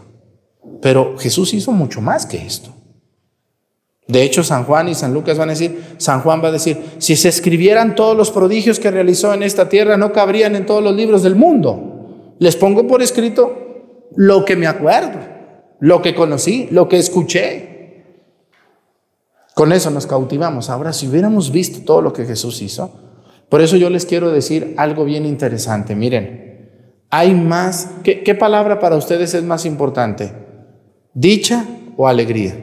[0.80, 2.74] Pero Jesús hizo mucho más que esto.
[4.06, 6.78] De hecho, San Juan y San Lucas van a decir, San Juan va a decir,
[6.98, 10.82] si se escribieran todos los prodigios que realizó en esta tierra, no cabrían en todos
[10.82, 12.34] los libros del mundo.
[12.38, 15.20] Les pongo por escrito lo que me acuerdo,
[15.80, 17.73] lo que conocí, lo que escuché.
[19.54, 20.68] Con eso nos cautivamos.
[20.68, 22.92] Ahora, si hubiéramos visto todo lo que Jesús hizo,
[23.48, 25.94] por eso yo les quiero decir algo bien interesante.
[25.94, 26.44] Miren,
[27.08, 30.32] hay más, ¿qué, palabra para ustedes es más importante?
[31.12, 31.64] ¿Dicha
[31.96, 32.56] o alegría?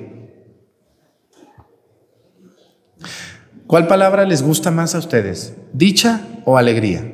[3.68, 5.56] ¿Cuál palabra les gusta más a ustedes?
[5.72, 7.10] ¿Dicha o alegría?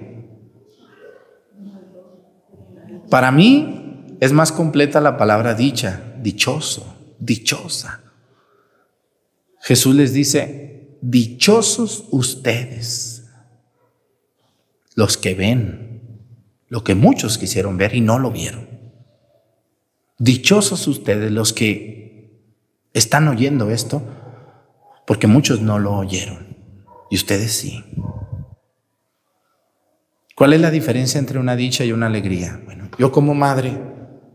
[3.11, 8.06] Para mí es más completa la palabra dicha, dichoso, dichosa.
[9.61, 13.25] Jesús les dice, dichosos ustedes,
[14.95, 15.87] los que ven
[16.69, 18.67] lo que muchos quisieron ver y no lo vieron.
[20.17, 22.41] Dichosos ustedes los que
[22.93, 24.03] están oyendo esto,
[25.05, 26.57] porque muchos no lo oyeron
[27.09, 27.83] y ustedes sí.
[30.35, 32.61] ¿Cuál es la diferencia entre una dicha y una alegría?
[32.65, 33.79] Bueno, yo como madre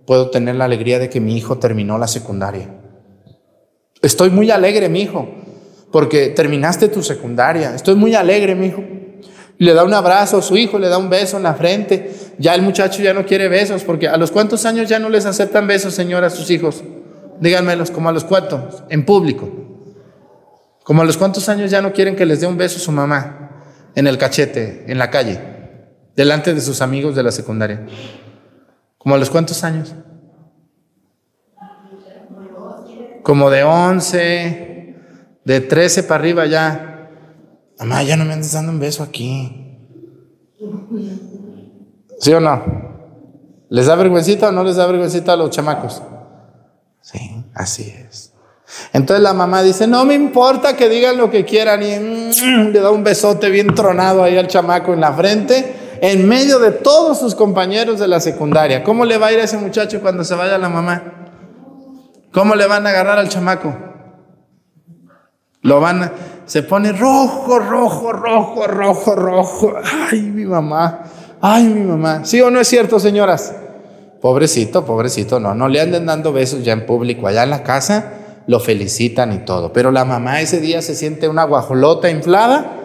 [0.07, 2.82] puedo tener la alegría de que mi hijo terminó la secundaria
[4.03, 5.29] Estoy muy alegre, mi hijo,
[5.93, 7.75] porque terminaste tu secundaria.
[7.75, 8.83] Estoy muy alegre, mi hijo.
[9.59, 12.13] Le da un abrazo a su hijo, le da un beso en la frente.
[12.39, 15.25] Ya el muchacho ya no quiere besos, porque a los cuántos años ya no les
[15.25, 16.83] aceptan besos, señora, a sus hijos.
[17.41, 19.49] Díganmelos, como a los cuántos, en público.
[20.83, 23.51] Como a los cuántos años ya no quieren que les dé un beso su mamá
[23.95, 25.41] en el cachete, en la calle,
[26.17, 27.87] delante de sus amigos de la secundaria.
[28.99, 29.95] Como a los cuántos años
[33.23, 34.97] como de 11,
[35.45, 37.11] de 13 para arriba ya.
[37.79, 39.79] Mamá, ya no me andes dando un beso aquí.
[42.21, 42.63] ¿Sí o no?
[43.69, 46.03] ¿Les da vergüencita o no les da vergüencita a los chamacos?
[47.01, 48.33] Sí, así es.
[48.93, 52.81] Entonces la mamá dice, no me importa que digan lo que quieran y mm, le
[52.81, 57.19] da un besote bien tronado ahí al chamaco en la frente, en medio de todos
[57.19, 58.83] sus compañeros de la secundaria.
[58.85, 61.22] ¿Cómo le va a ir a ese muchacho cuando se vaya la mamá?
[62.33, 63.75] ¿Cómo le van a agarrar al chamaco?
[65.61, 66.13] Lo van a,
[66.47, 69.75] se pone rojo, rojo, rojo, rojo, rojo.
[70.11, 71.03] Ay, mi mamá.
[71.41, 72.25] Ay, mi mamá.
[72.25, 73.55] ¿Sí o no es cierto, señoras?
[74.21, 78.13] Pobrecito, pobrecito, no, no le anden dando besos ya en público, allá en la casa
[78.47, 79.73] lo felicitan y todo.
[79.73, 82.77] Pero la mamá ese día se siente una guajolota inflada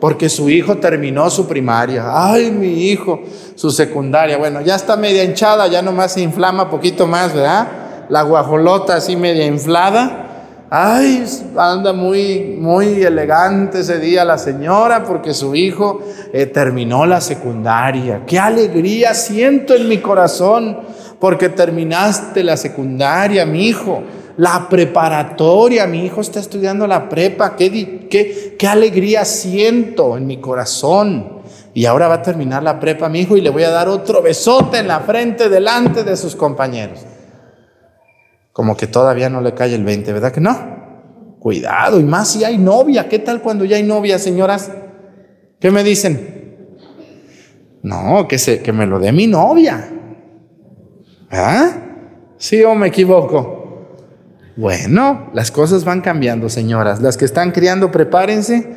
[0.00, 2.04] porque su hijo terminó su primaria.
[2.06, 3.22] Ay, mi hijo,
[3.54, 4.38] su secundaria.
[4.38, 7.83] Bueno, ya está media hinchada, ya nomás se inflama poquito más, ¿verdad?
[8.08, 10.24] La guajolota así media inflada.
[10.70, 11.24] Ay,
[11.56, 16.00] anda muy, muy elegante ese día la señora porque su hijo
[16.32, 18.22] eh, terminó la secundaria.
[18.26, 20.78] Qué alegría siento en mi corazón
[21.20, 24.02] porque terminaste la secundaria, mi hijo.
[24.36, 27.54] La preparatoria, mi hijo está estudiando la prepa.
[27.54, 31.40] Qué, qué, qué alegría siento en mi corazón.
[31.72, 34.22] Y ahora va a terminar la prepa, mi hijo, y le voy a dar otro
[34.22, 37.06] besote en la frente delante de sus compañeros
[38.54, 41.36] como que todavía no le cae el 20, ¿verdad que no?
[41.40, 43.08] Cuidado, y más si hay novia.
[43.08, 44.70] ¿Qué tal cuando ya hay novia, señoras?
[45.58, 46.68] ¿Qué me dicen?
[47.82, 49.90] No, que, se, que me lo dé mi novia.
[51.32, 51.72] ¿Ah?
[52.38, 53.88] ¿Sí o me equivoco?
[54.56, 57.02] Bueno, las cosas van cambiando, señoras.
[57.02, 58.68] Las que están criando, prepárense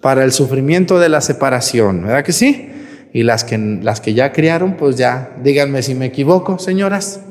[0.00, 2.70] para el sufrimiento de la separación, ¿verdad que sí?
[3.12, 7.22] Y las que, las que ya criaron, pues ya, díganme si me equivoco, señoras.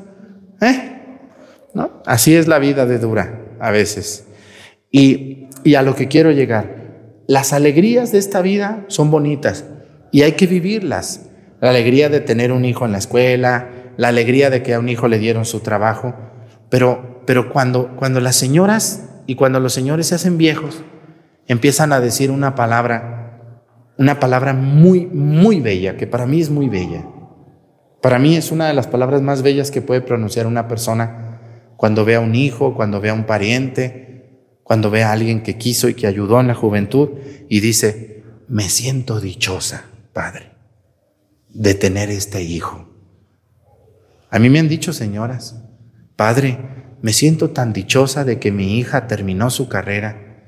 [0.60, 0.95] ¿Eh?
[2.06, 4.26] Así es la vida de dura a veces.
[4.92, 6.86] Y, y a lo que quiero llegar,
[7.28, 9.66] las alegrías de esta vida son bonitas
[10.12, 11.30] y hay que vivirlas.
[11.60, 14.90] La alegría de tener un hijo en la escuela, la alegría de que a un
[14.90, 16.14] hijo le dieron su trabajo,
[16.70, 20.84] pero, pero cuando, cuando las señoras y cuando los señores se hacen viejos,
[21.48, 23.52] empiezan a decir una palabra,
[23.98, 27.06] una palabra muy, muy bella, que para mí es muy bella.
[28.02, 31.25] Para mí es una de las palabras más bellas que puede pronunciar una persona
[31.78, 34.06] cuando ve a un hijo, cuando ve a un pariente,
[34.64, 37.10] cuando ve a alguien que quiso y que ayudó en la juventud
[37.50, 40.52] y dice, me siento dichosa, Padre,
[41.50, 42.90] de tener este hijo.
[44.30, 45.62] A mí me han dicho, señoras,
[46.16, 46.58] Padre,
[47.02, 50.42] me siento tan dichosa de que mi hija terminó su carrera,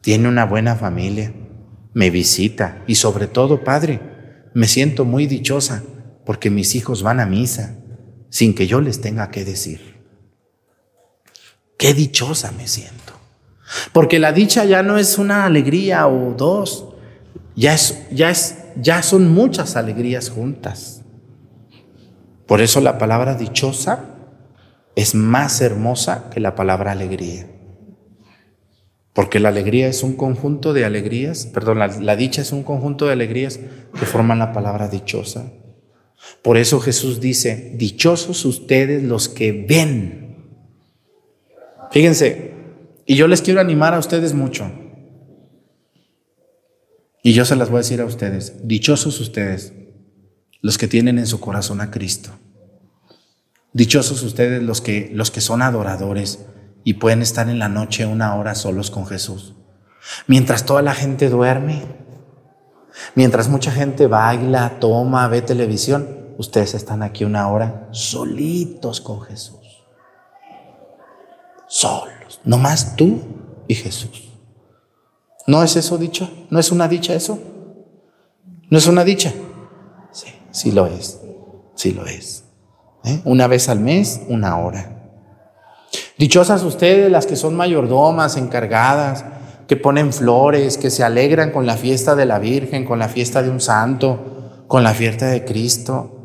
[0.00, 1.32] tiene una buena familia,
[1.92, 4.00] me visita y sobre todo, Padre,
[4.54, 5.84] me siento muy dichosa
[6.24, 7.76] porque mis hijos van a misa
[8.30, 9.99] sin que yo les tenga que decir.
[11.80, 13.14] Qué dichosa me siento.
[13.94, 16.88] Porque la dicha ya no es una alegría o dos,
[17.56, 21.00] ya, es, ya, es, ya son muchas alegrías juntas.
[22.46, 24.04] Por eso la palabra dichosa
[24.94, 27.46] es más hermosa que la palabra alegría.
[29.14, 33.06] Porque la alegría es un conjunto de alegrías, perdón, la, la, dicha es un conjunto
[33.06, 33.58] de alegrías
[33.98, 35.50] que forman la palabra dichosa.
[36.42, 40.29] Por eso Jesús dice, dichosos ustedes los que ven
[41.90, 42.54] Fíjense,
[43.04, 44.70] y yo les quiero animar a ustedes mucho.
[47.22, 49.72] Y yo se las voy a decir a ustedes, dichosos ustedes,
[50.62, 52.30] los que tienen en su corazón a Cristo.
[53.72, 56.46] Dichosos ustedes los que, los que son adoradores
[56.84, 59.54] y pueden estar en la noche una hora solos con Jesús.
[60.26, 61.82] Mientras toda la gente duerme,
[63.14, 69.59] mientras mucha gente baila, toma, ve televisión, ustedes están aquí una hora solitos con Jesús
[71.70, 73.20] solos, nomás tú
[73.68, 74.28] y Jesús.
[75.46, 76.28] ¿No es eso dicho?
[76.50, 77.38] ¿No es una dicha eso?
[78.68, 79.32] ¿No es una dicha?
[80.10, 81.20] Sí, sí lo es,
[81.76, 82.44] sí lo es.
[83.04, 83.20] ¿Eh?
[83.24, 84.96] Una vez al mes, una hora.
[86.18, 89.24] Dichosas ustedes las que son mayordomas, encargadas,
[89.66, 93.42] que ponen flores, que se alegran con la fiesta de la Virgen, con la fiesta
[93.42, 96.19] de un santo, con la fiesta de Cristo.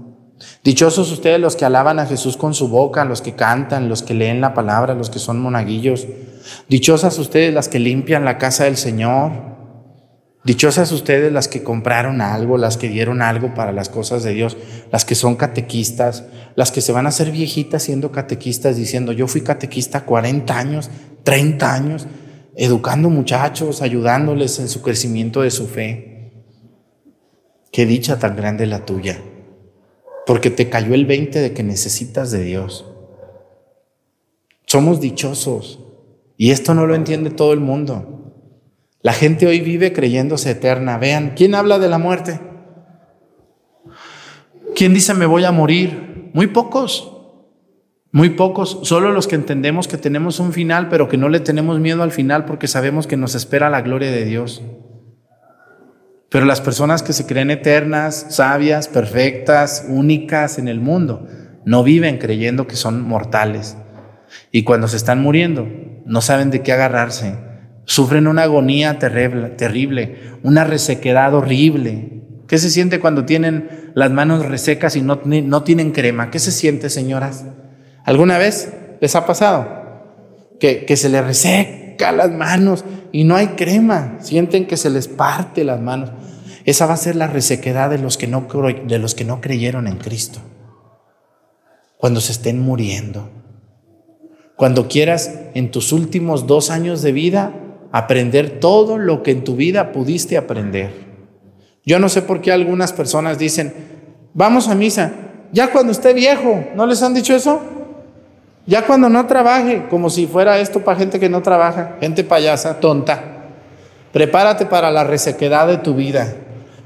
[0.66, 4.16] Dichosos ustedes los que alaban a Jesús con su boca, los que cantan, los que
[4.16, 6.08] leen la palabra, los que son monaguillos.
[6.68, 9.32] Dichosas ustedes las que limpian la casa del Señor.
[10.44, 14.58] Dichosas ustedes las que compraron algo, las que dieron algo para las cosas de Dios,
[14.92, 16.24] las que son catequistas,
[16.56, 20.90] las que se van a hacer viejitas siendo catequistas diciendo, yo fui catequista 40 años,
[21.22, 22.08] 30 años,
[22.56, 26.32] educando muchachos, ayudándoles en su crecimiento de su fe.
[27.72, 29.20] Qué dicha tan grande la tuya
[30.26, 32.86] porque te cayó el 20 de que necesitas de Dios.
[34.66, 35.80] Somos dichosos
[36.38, 38.16] y esto no lo entiende todo el mundo.
[39.02, 40.98] La gente hoy vive creyéndose eterna.
[40.98, 42.40] Vean, ¿quién habla de la muerte?
[44.76, 46.32] ¿Quién dice me voy a morir?
[46.34, 47.12] Muy pocos.
[48.12, 51.82] Muy pocos, solo los que entendemos que tenemos un final, pero que no le tenemos
[51.82, 54.62] miedo al final porque sabemos que nos espera la gloria de Dios.
[56.36, 61.26] Pero las personas que se creen eternas, sabias, perfectas, únicas en el mundo,
[61.64, 63.78] no viven creyendo que son mortales.
[64.52, 65.66] Y cuando se están muriendo,
[66.04, 67.36] no saben de qué agarrarse.
[67.86, 72.24] Sufren una agonía terrible, terrible una resequedad horrible.
[72.50, 76.32] ¿Qué se siente cuando tienen las manos resecas y no, no tienen crema?
[76.32, 77.46] ¿Qué se siente, señoras?
[78.04, 80.20] ¿Alguna vez les ha pasado?
[80.60, 82.84] Que, que se les reseca las manos
[83.14, 84.18] y no hay crema.
[84.20, 86.12] Sienten que se les parte las manos.
[86.66, 88.48] Esa va a ser la resequedad de los que no,
[88.86, 90.40] de los que no creyeron en Cristo.
[91.98, 93.30] Cuando se estén muriendo.
[94.56, 97.54] Cuando quieras en tus últimos dos años de vida
[97.92, 100.92] aprender todo lo que en tu vida pudiste aprender.
[101.86, 103.74] Yo no sé por qué algunas personas dicen,
[104.34, 105.12] vamos a misa,
[105.52, 107.62] ya cuando esté viejo, ¿no les han dicho eso?
[108.66, 112.80] Ya cuando no trabaje, como si fuera esto para gente que no trabaja, gente payasa,
[112.80, 113.22] tonta.
[114.12, 116.34] Prepárate para la resequedad de tu vida.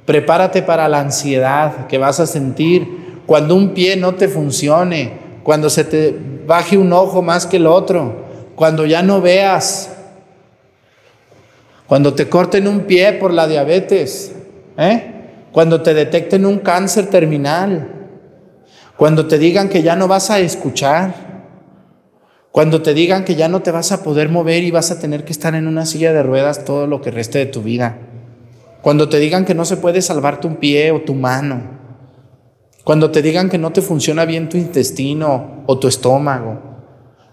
[0.09, 5.11] Prepárate para la ansiedad que vas a sentir cuando un pie no te funcione,
[5.43, 9.95] cuando se te baje un ojo más que el otro, cuando ya no veas,
[11.85, 14.33] cuando te corten un pie por la diabetes,
[14.79, 15.11] ¿eh?
[15.51, 18.07] cuando te detecten un cáncer terminal,
[18.97, 21.13] cuando te digan que ya no vas a escuchar,
[22.51, 25.23] cuando te digan que ya no te vas a poder mover y vas a tener
[25.23, 28.08] que estar en una silla de ruedas todo lo que reste de tu vida.
[28.81, 31.79] Cuando te digan que no se puede salvarte un pie o tu mano.
[32.83, 36.59] Cuando te digan que no te funciona bien tu intestino o tu estómago.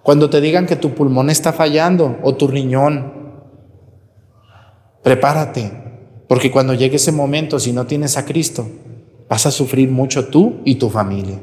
[0.02, 3.12] Cuando te digan que tu pulmón está fallando o tu riñón.
[5.02, 5.72] Prepárate,
[6.28, 8.68] porque cuando llegue ese momento, si no tienes a Cristo,
[9.28, 11.38] vas a sufrir mucho tú y tu familia.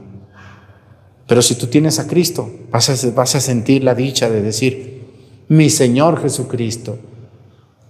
[1.27, 5.07] Pero si tú tienes a Cristo, vas a, vas a sentir la dicha de decir,
[5.47, 6.97] mi Señor Jesucristo,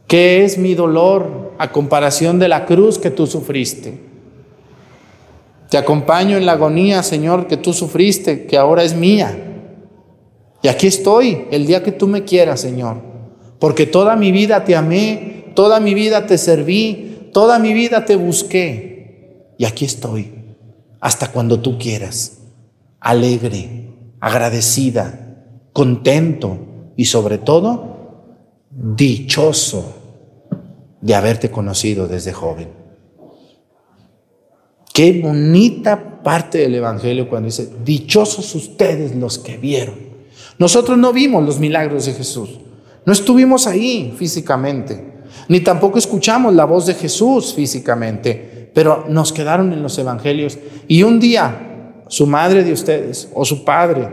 [0.07, 3.99] ¿qué es mi dolor a comparación de la cruz que tú sufriste?
[5.69, 9.35] Te acompaño en la agonía, Señor, que tú sufriste, que ahora es mía.
[10.61, 13.01] Y aquí estoy el día que tú me quieras, Señor.
[13.59, 18.15] Porque toda mi vida te amé, toda mi vida te serví, toda mi vida te
[18.15, 19.53] busqué.
[19.57, 20.31] Y aquí estoy,
[20.99, 22.39] hasta cuando tú quieras
[22.99, 23.89] alegre,
[24.19, 27.93] agradecida, contento y sobre todo
[28.69, 30.02] dichoso
[31.03, 32.69] de haberte conocido desde joven.
[34.93, 39.95] Qué bonita parte del Evangelio cuando dice, dichosos ustedes los que vieron.
[40.57, 42.51] Nosotros no vimos los milagros de Jesús,
[43.05, 49.73] no estuvimos ahí físicamente, ni tampoco escuchamos la voz de Jesús físicamente, pero nos quedaron
[49.73, 50.57] en los Evangelios.
[50.87, 54.07] Y un día su madre de ustedes, o su padre,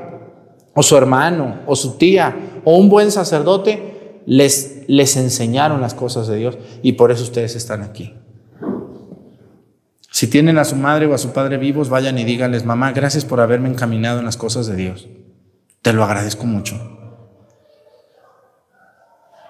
[0.75, 3.90] o su hermano, o su tía, o un buen sacerdote,
[4.27, 8.15] les, les enseñaron las cosas de Dios y por eso ustedes están aquí.
[10.11, 13.25] Si tienen a su madre o a su padre vivos, vayan y díganles, mamá, gracias
[13.25, 15.09] por haberme encaminado en las cosas de Dios.
[15.83, 16.77] Te lo agradezco mucho.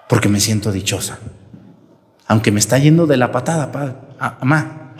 [0.07, 1.19] Porque me siento dichosa.
[2.27, 3.71] Aunque me está yendo de la patada,
[4.39, 4.95] mamá.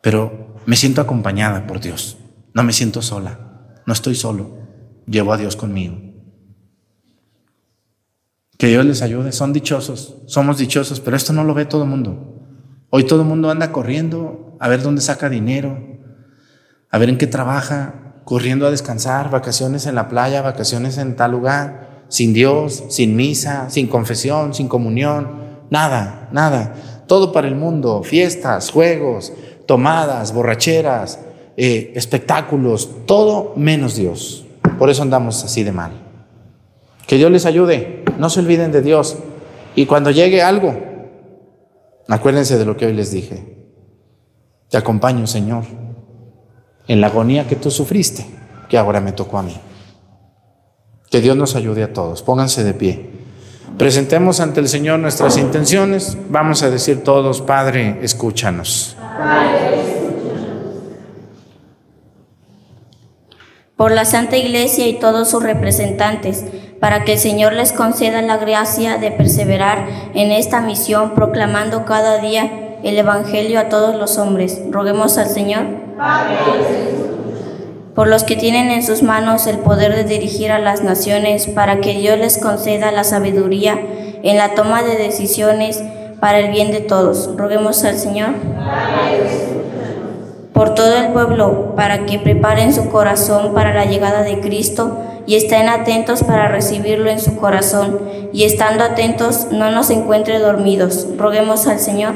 [0.00, 2.18] Pero me siento acompañada por Dios.
[2.54, 3.38] No me siento sola,
[3.86, 4.58] no estoy solo,
[5.06, 6.11] llevo a Dios conmigo.
[8.62, 11.88] Que Dios les ayude, son dichosos, somos dichosos, pero esto no lo ve todo el
[11.88, 12.86] mundo.
[12.90, 15.84] Hoy todo el mundo anda corriendo a ver dónde saca dinero,
[16.88, 21.32] a ver en qué trabaja, corriendo a descansar, vacaciones en la playa, vacaciones en tal
[21.32, 27.02] lugar, sin Dios, sin misa, sin confesión, sin comunión, nada, nada.
[27.08, 29.32] Todo para el mundo, fiestas, juegos,
[29.66, 31.18] tomadas, borracheras,
[31.56, 34.46] eh, espectáculos, todo menos Dios.
[34.78, 36.11] Por eso andamos así de mal.
[37.06, 39.16] Que Dios les ayude, no se olviden de Dios.
[39.74, 40.74] Y cuando llegue algo,
[42.08, 43.66] acuérdense de lo que hoy les dije.
[44.68, 45.64] Te acompaño, Señor,
[46.88, 48.26] en la agonía que tú sufriste,
[48.68, 49.56] que ahora me tocó a mí.
[51.10, 52.22] Que Dios nos ayude a todos.
[52.22, 53.10] Pónganse de pie.
[53.76, 56.16] Presentemos ante el Señor nuestras intenciones.
[56.30, 58.96] Vamos a decir todos, Padre, escúchanos.
[63.76, 66.44] Por la Santa Iglesia y todos sus representantes,
[66.82, 72.18] para que el Señor les conceda la gracia de perseverar en esta misión, proclamando cada
[72.18, 74.60] día el Evangelio a todos los hombres.
[74.68, 75.62] Roguemos al Señor.
[77.94, 81.80] Por los que tienen en sus manos el poder de dirigir a las naciones, para
[81.80, 83.78] que Dios les conceda la sabiduría
[84.24, 85.80] en la toma de decisiones
[86.18, 87.30] para el bien de todos.
[87.36, 88.30] Roguemos al Señor
[90.52, 95.36] por todo el pueblo, para que preparen su corazón para la llegada de Cristo y
[95.36, 98.00] estén atentos para recibirlo en su corazón,
[98.32, 101.06] y estando atentos no nos encuentre dormidos.
[101.16, 102.14] Roguemos al Señor.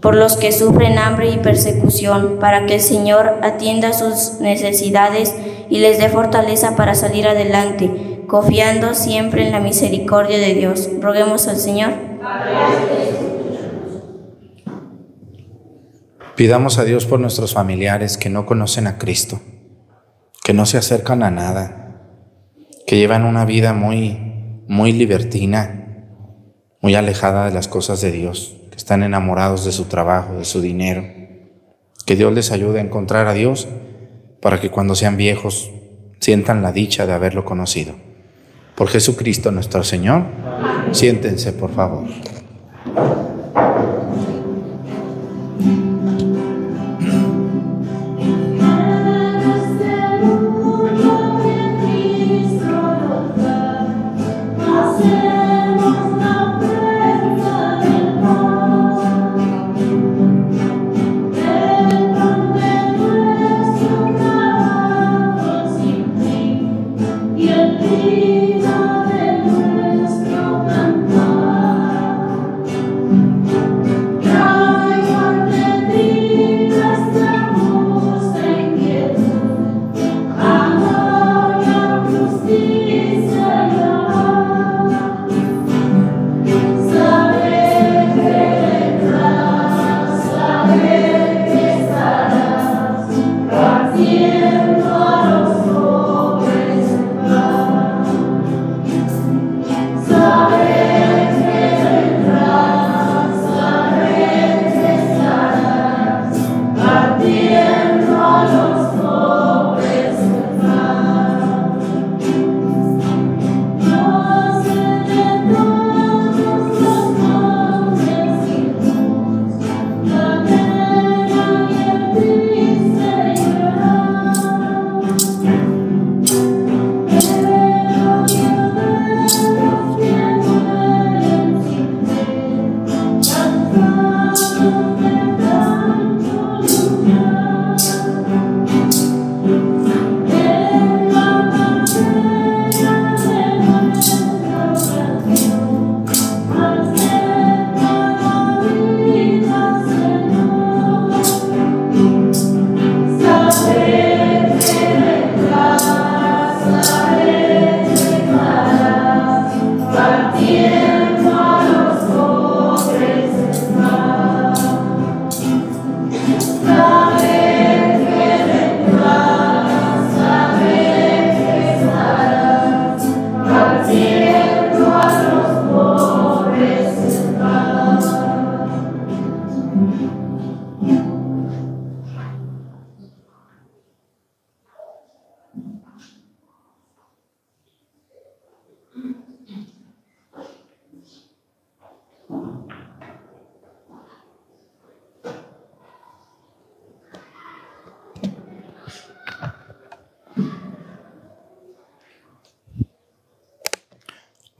[0.00, 5.34] Por los que sufren hambre y persecución, para que el Señor atienda sus necesidades
[5.68, 10.88] y les dé fortaleza para salir adelante, confiando siempre en la misericordia de Dios.
[11.00, 11.92] Roguemos al Señor.
[16.40, 19.40] Pidamos a Dios por nuestros familiares que no conocen a Cristo,
[20.50, 22.08] que no se acercan a nada,
[22.84, 24.18] que llevan una vida muy,
[24.66, 26.16] muy libertina,
[26.80, 30.60] muy alejada de las cosas de Dios, que están enamorados de su trabajo, de su
[30.60, 31.04] dinero.
[32.04, 33.68] Que Dios les ayude a encontrar a Dios
[34.42, 35.70] para que cuando sean viejos
[36.18, 37.94] sientan la dicha de haberlo conocido.
[38.74, 40.24] Por Jesucristo nuestro Señor,
[40.90, 42.08] siéntense por favor.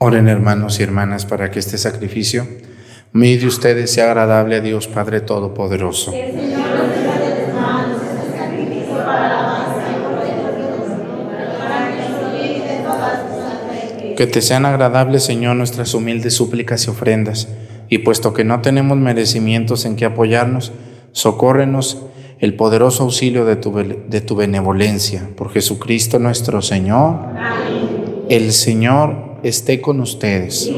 [0.03, 2.47] Oren hermanos y hermanas para que este sacrificio
[3.13, 6.11] mío de ustedes sea agradable a Dios Padre Todopoderoso.
[14.17, 17.49] Que te sean agradables, Señor, nuestras humildes súplicas y ofrendas,
[17.87, 20.71] y puesto que no tenemos merecimientos en que apoyarnos,
[21.11, 22.07] socórrenos
[22.39, 25.29] el poderoso auxilio de tu, de tu benevolencia.
[25.35, 27.19] Por Jesucristo nuestro Señor.
[28.31, 30.71] El Señor esté con ustedes.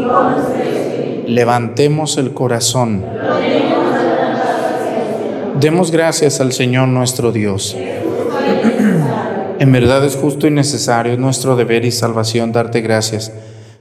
[1.28, 3.06] Levantemos el corazón.
[5.60, 7.78] Demos gracias al Señor nuestro Dios.
[9.60, 13.32] En verdad es justo y necesario, es nuestro deber y salvación darte gracias,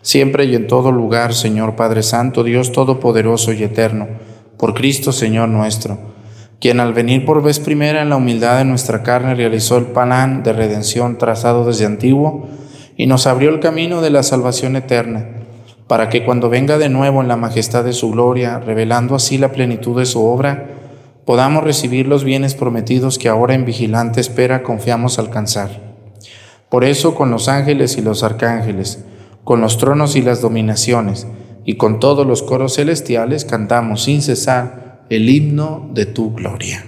[0.02, 4.06] siempre y en todo lugar, Señor Padre Santo, Dios Todopoderoso y Eterno,
[4.58, 5.96] por Cristo Señor nuestro,
[6.60, 10.42] quien al venir por vez primera en la humildad de nuestra carne realizó el plan
[10.42, 12.48] de redención trazado desde antiguo,
[12.96, 15.26] y nos abrió el camino de la salvación eterna,
[15.86, 19.52] para que cuando venga de nuevo en la majestad de su gloria, revelando así la
[19.52, 20.68] plenitud de su obra,
[21.24, 25.70] podamos recibir los bienes prometidos que ahora en vigilante espera confiamos alcanzar.
[26.68, 29.04] Por eso con los ángeles y los arcángeles,
[29.44, 31.26] con los tronos y las dominaciones,
[31.64, 36.84] y con todos los coros celestiales cantamos sin cesar el himno de tu gloria.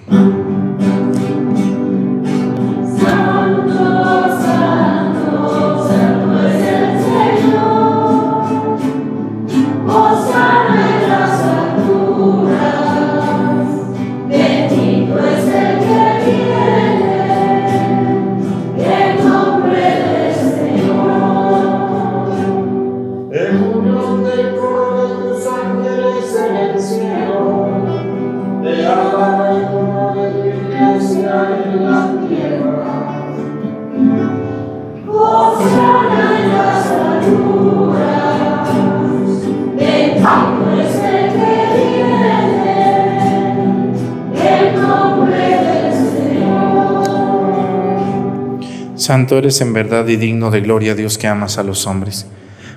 [49.04, 52.26] Santo eres en verdad y digno de gloria, Dios que amas a los hombres,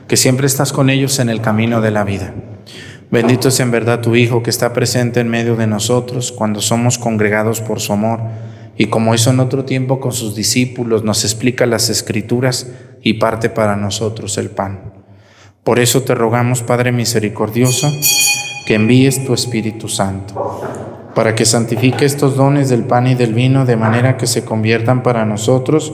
[0.09, 2.33] que siempre estás con ellos en el camino de la vida.
[3.09, 6.97] Bendito es en verdad tu Hijo que está presente en medio de nosotros cuando somos
[6.97, 8.19] congregados por su amor
[8.75, 12.67] y como hizo en otro tiempo con sus discípulos, nos explica las escrituras
[13.01, 14.95] y parte para nosotros el pan.
[15.63, 17.89] Por eso te rogamos, Padre misericordioso,
[18.65, 20.61] que envíes tu Espíritu Santo,
[21.15, 25.03] para que santifique estos dones del pan y del vino de manera que se conviertan
[25.03, 25.93] para nosotros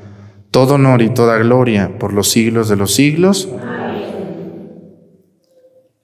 [0.51, 3.49] todo honor y toda gloria por los siglos de los siglos.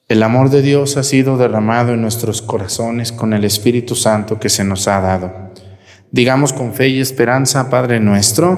[0.08, 4.48] El amor de Dios ha sido derramado en nuestros corazones con el Espíritu Santo que
[4.48, 5.52] se nos ha dado.
[6.12, 8.58] Digamos con fe y esperanza, Padre nuestro.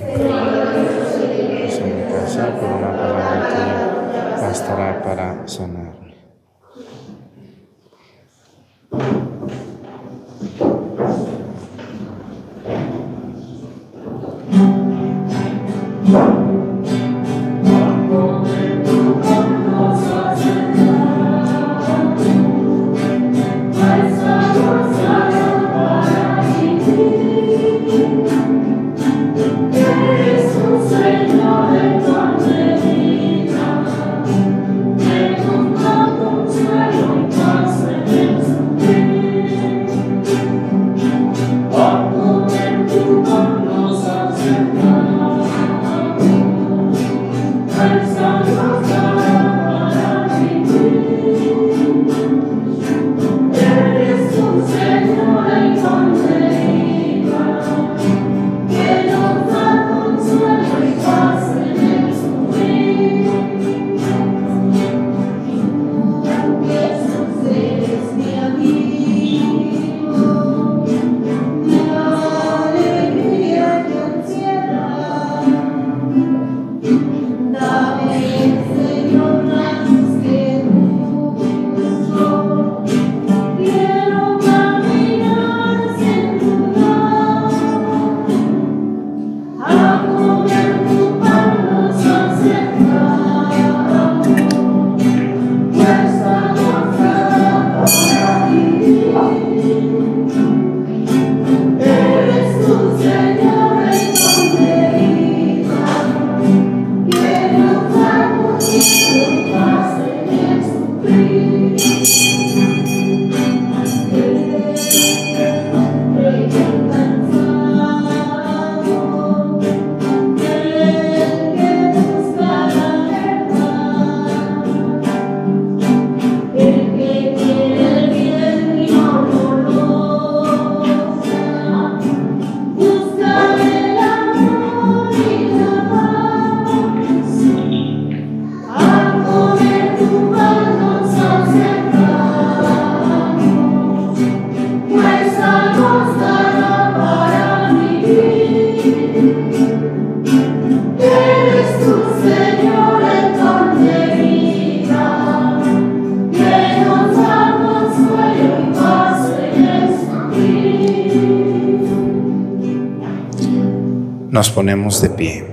[164.51, 165.45] Nos ponemos de pie.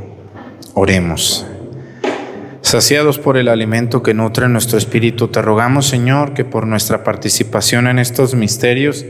[0.74, 1.46] Oremos.
[2.62, 7.86] Saciados por el alimento que nutre nuestro espíritu, te rogamos, Señor, que por nuestra participación
[7.86, 9.06] en estos misterios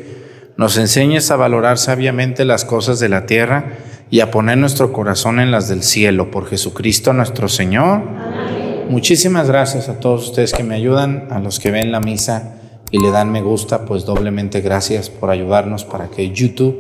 [0.59, 3.79] nos enseñes a valorar sabiamente las cosas de la tierra
[4.11, 8.03] y a poner nuestro corazón en las del cielo, por Jesucristo nuestro Señor.
[8.91, 12.57] Muchísimas gracias a todos ustedes que me ayudan, a los que ven la misa
[12.91, 16.79] y le dan me gusta, pues doblemente gracias por ayudarnos para que YouTube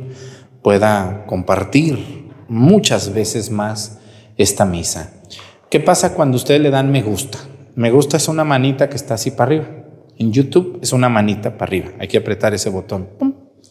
[0.60, 3.98] pueda compartir muchas veces más
[4.36, 5.12] esta misa.
[5.70, 7.38] ¿Qué pasa cuando ustedes le dan me gusta?
[7.74, 9.66] Me gusta es una manita que está así para arriba.
[10.16, 11.90] En YouTube es una manita para arriba.
[12.00, 13.08] Hay que apretar ese botón.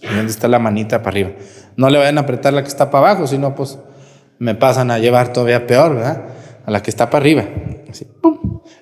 [0.01, 1.31] ¿Y dónde está la manita para arriba?
[1.75, 3.79] No le vayan a apretar la que está para abajo, sino pues
[4.39, 6.27] me pasan a llevar todavía peor, ¿verdad?
[6.65, 7.45] A la que está para arriba.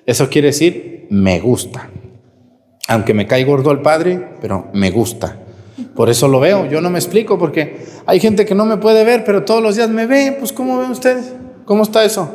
[0.04, 1.90] Eso quiere decir me gusta.
[2.88, 5.38] Aunque me cae gordo el padre, pero me gusta.
[5.94, 6.66] Por eso lo veo.
[6.66, 9.76] Yo no me explico porque hay gente que no me puede ver, pero todos los
[9.76, 10.36] días me ve.
[10.38, 11.34] Pues ¿cómo ven ustedes?
[11.64, 12.30] ¿Cómo está eso?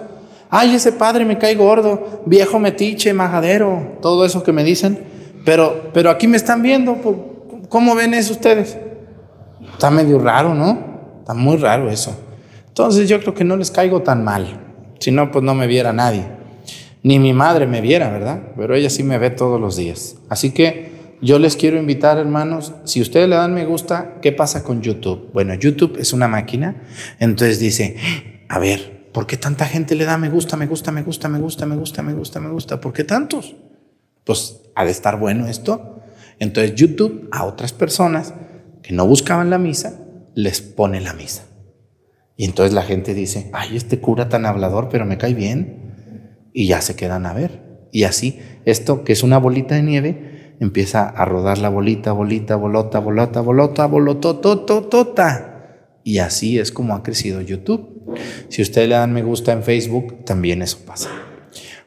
[0.50, 5.00] Ay, ese padre me cae gordo, viejo metiche, majadero, todo eso que me dicen.
[5.46, 6.96] Pero, pero aquí me están viendo.
[6.96, 7.16] Pues,
[7.70, 8.78] ¿Cómo ven eso ustedes?
[9.72, 10.78] Está medio raro, ¿no?
[11.20, 12.16] Está muy raro eso.
[12.68, 14.60] Entonces yo creo que no les caigo tan mal.
[15.00, 16.26] Si no, pues no me viera nadie.
[17.04, 18.42] Ni mi madre me viera, ¿verdad?
[18.56, 20.18] Pero ella sí me ve todos los días.
[20.30, 20.91] Así que
[21.22, 25.30] yo les quiero invitar, hermanos, si ustedes le dan me gusta, ¿qué pasa con YouTube?
[25.34, 26.84] Bueno, YouTube es una máquina.
[27.20, 27.96] Entonces dice,
[28.50, 31.40] a ver, ¿Por qué tanta gente le da me gusta, me gusta, me gusta, me
[31.40, 32.80] gusta, me gusta, me gusta, me gusta?
[32.80, 33.56] ¿Por qué tantos?
[34.24, 36.02] Pues ha de estar bueno esto.
[36.40, 38.34] Entonces YouTube a otras personas
[38.82, 40.00] que no buscaban la misa,
[40.34, 41.44] les pone la misa.
[42.38, 46.50] Y entonces la gente dice, ay, este cura tan hablador, pero me cae bien.
[46.54, 47.88] Y ya se quedan a ver.
[47.92, 50.31] Y así, esto que es una bolita de nieve,
[50.62, 55.48] empieza a rodar la bolita, bolita, bolota, bolota, bolota, bolotototota.
[56.04, 58.16] Y así es como ha crecido YouTube.
[58.50, 61.10] Si ustedes le dan me gusta en Facebook, también eso pasa.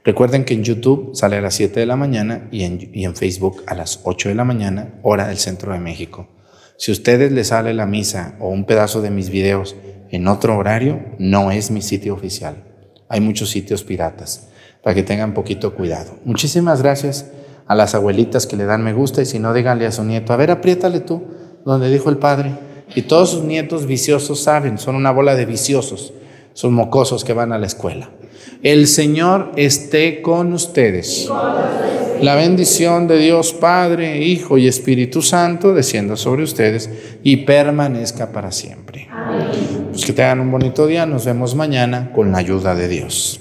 [0.02, 3.14] Recuerden que en YouTube sale a las 7 de la mañana y en, y en
[3.14, 6.28] Facebook a las 8 de la mañana, hora del centro de México.
[6.76, 9.76] Si ustedes les sale la misa o un pedazo de mis videos
[10.10, 12.64] en otro horario, no es mi sitio oficial.
[13.08, 14.48] Hay muchos sitios piratas,
[14.82, 16.18] para que tengan poquito cuidado.
[16.24, 17.30] Muchísimas gracias
[17.66, 20.32] a las abuelitas que le dan me gusta y si no, díganle a su nieto,
[20.32, 21.22] a ver, apriétale tú,
[21.64, 22.52] donde dijo el padre.
[22.94, 26.12] Y todos sus nietos viciosos saben, son una bola de viciosos,
[26.52, 28.10] son mocosos que van a la escuela.
[28.62, 31.28] El Señor esté con ustedes.
[32.20, 36.88] La bendición de Dios Padre, Hijo y Espíritu Santo descienda sobre ustedes
[37.22, 39.08] y permanezca para siempre.
[39.90, 43.40] Pues que tengan un bonito día, nos vemos mañana con la ayuda de Dios.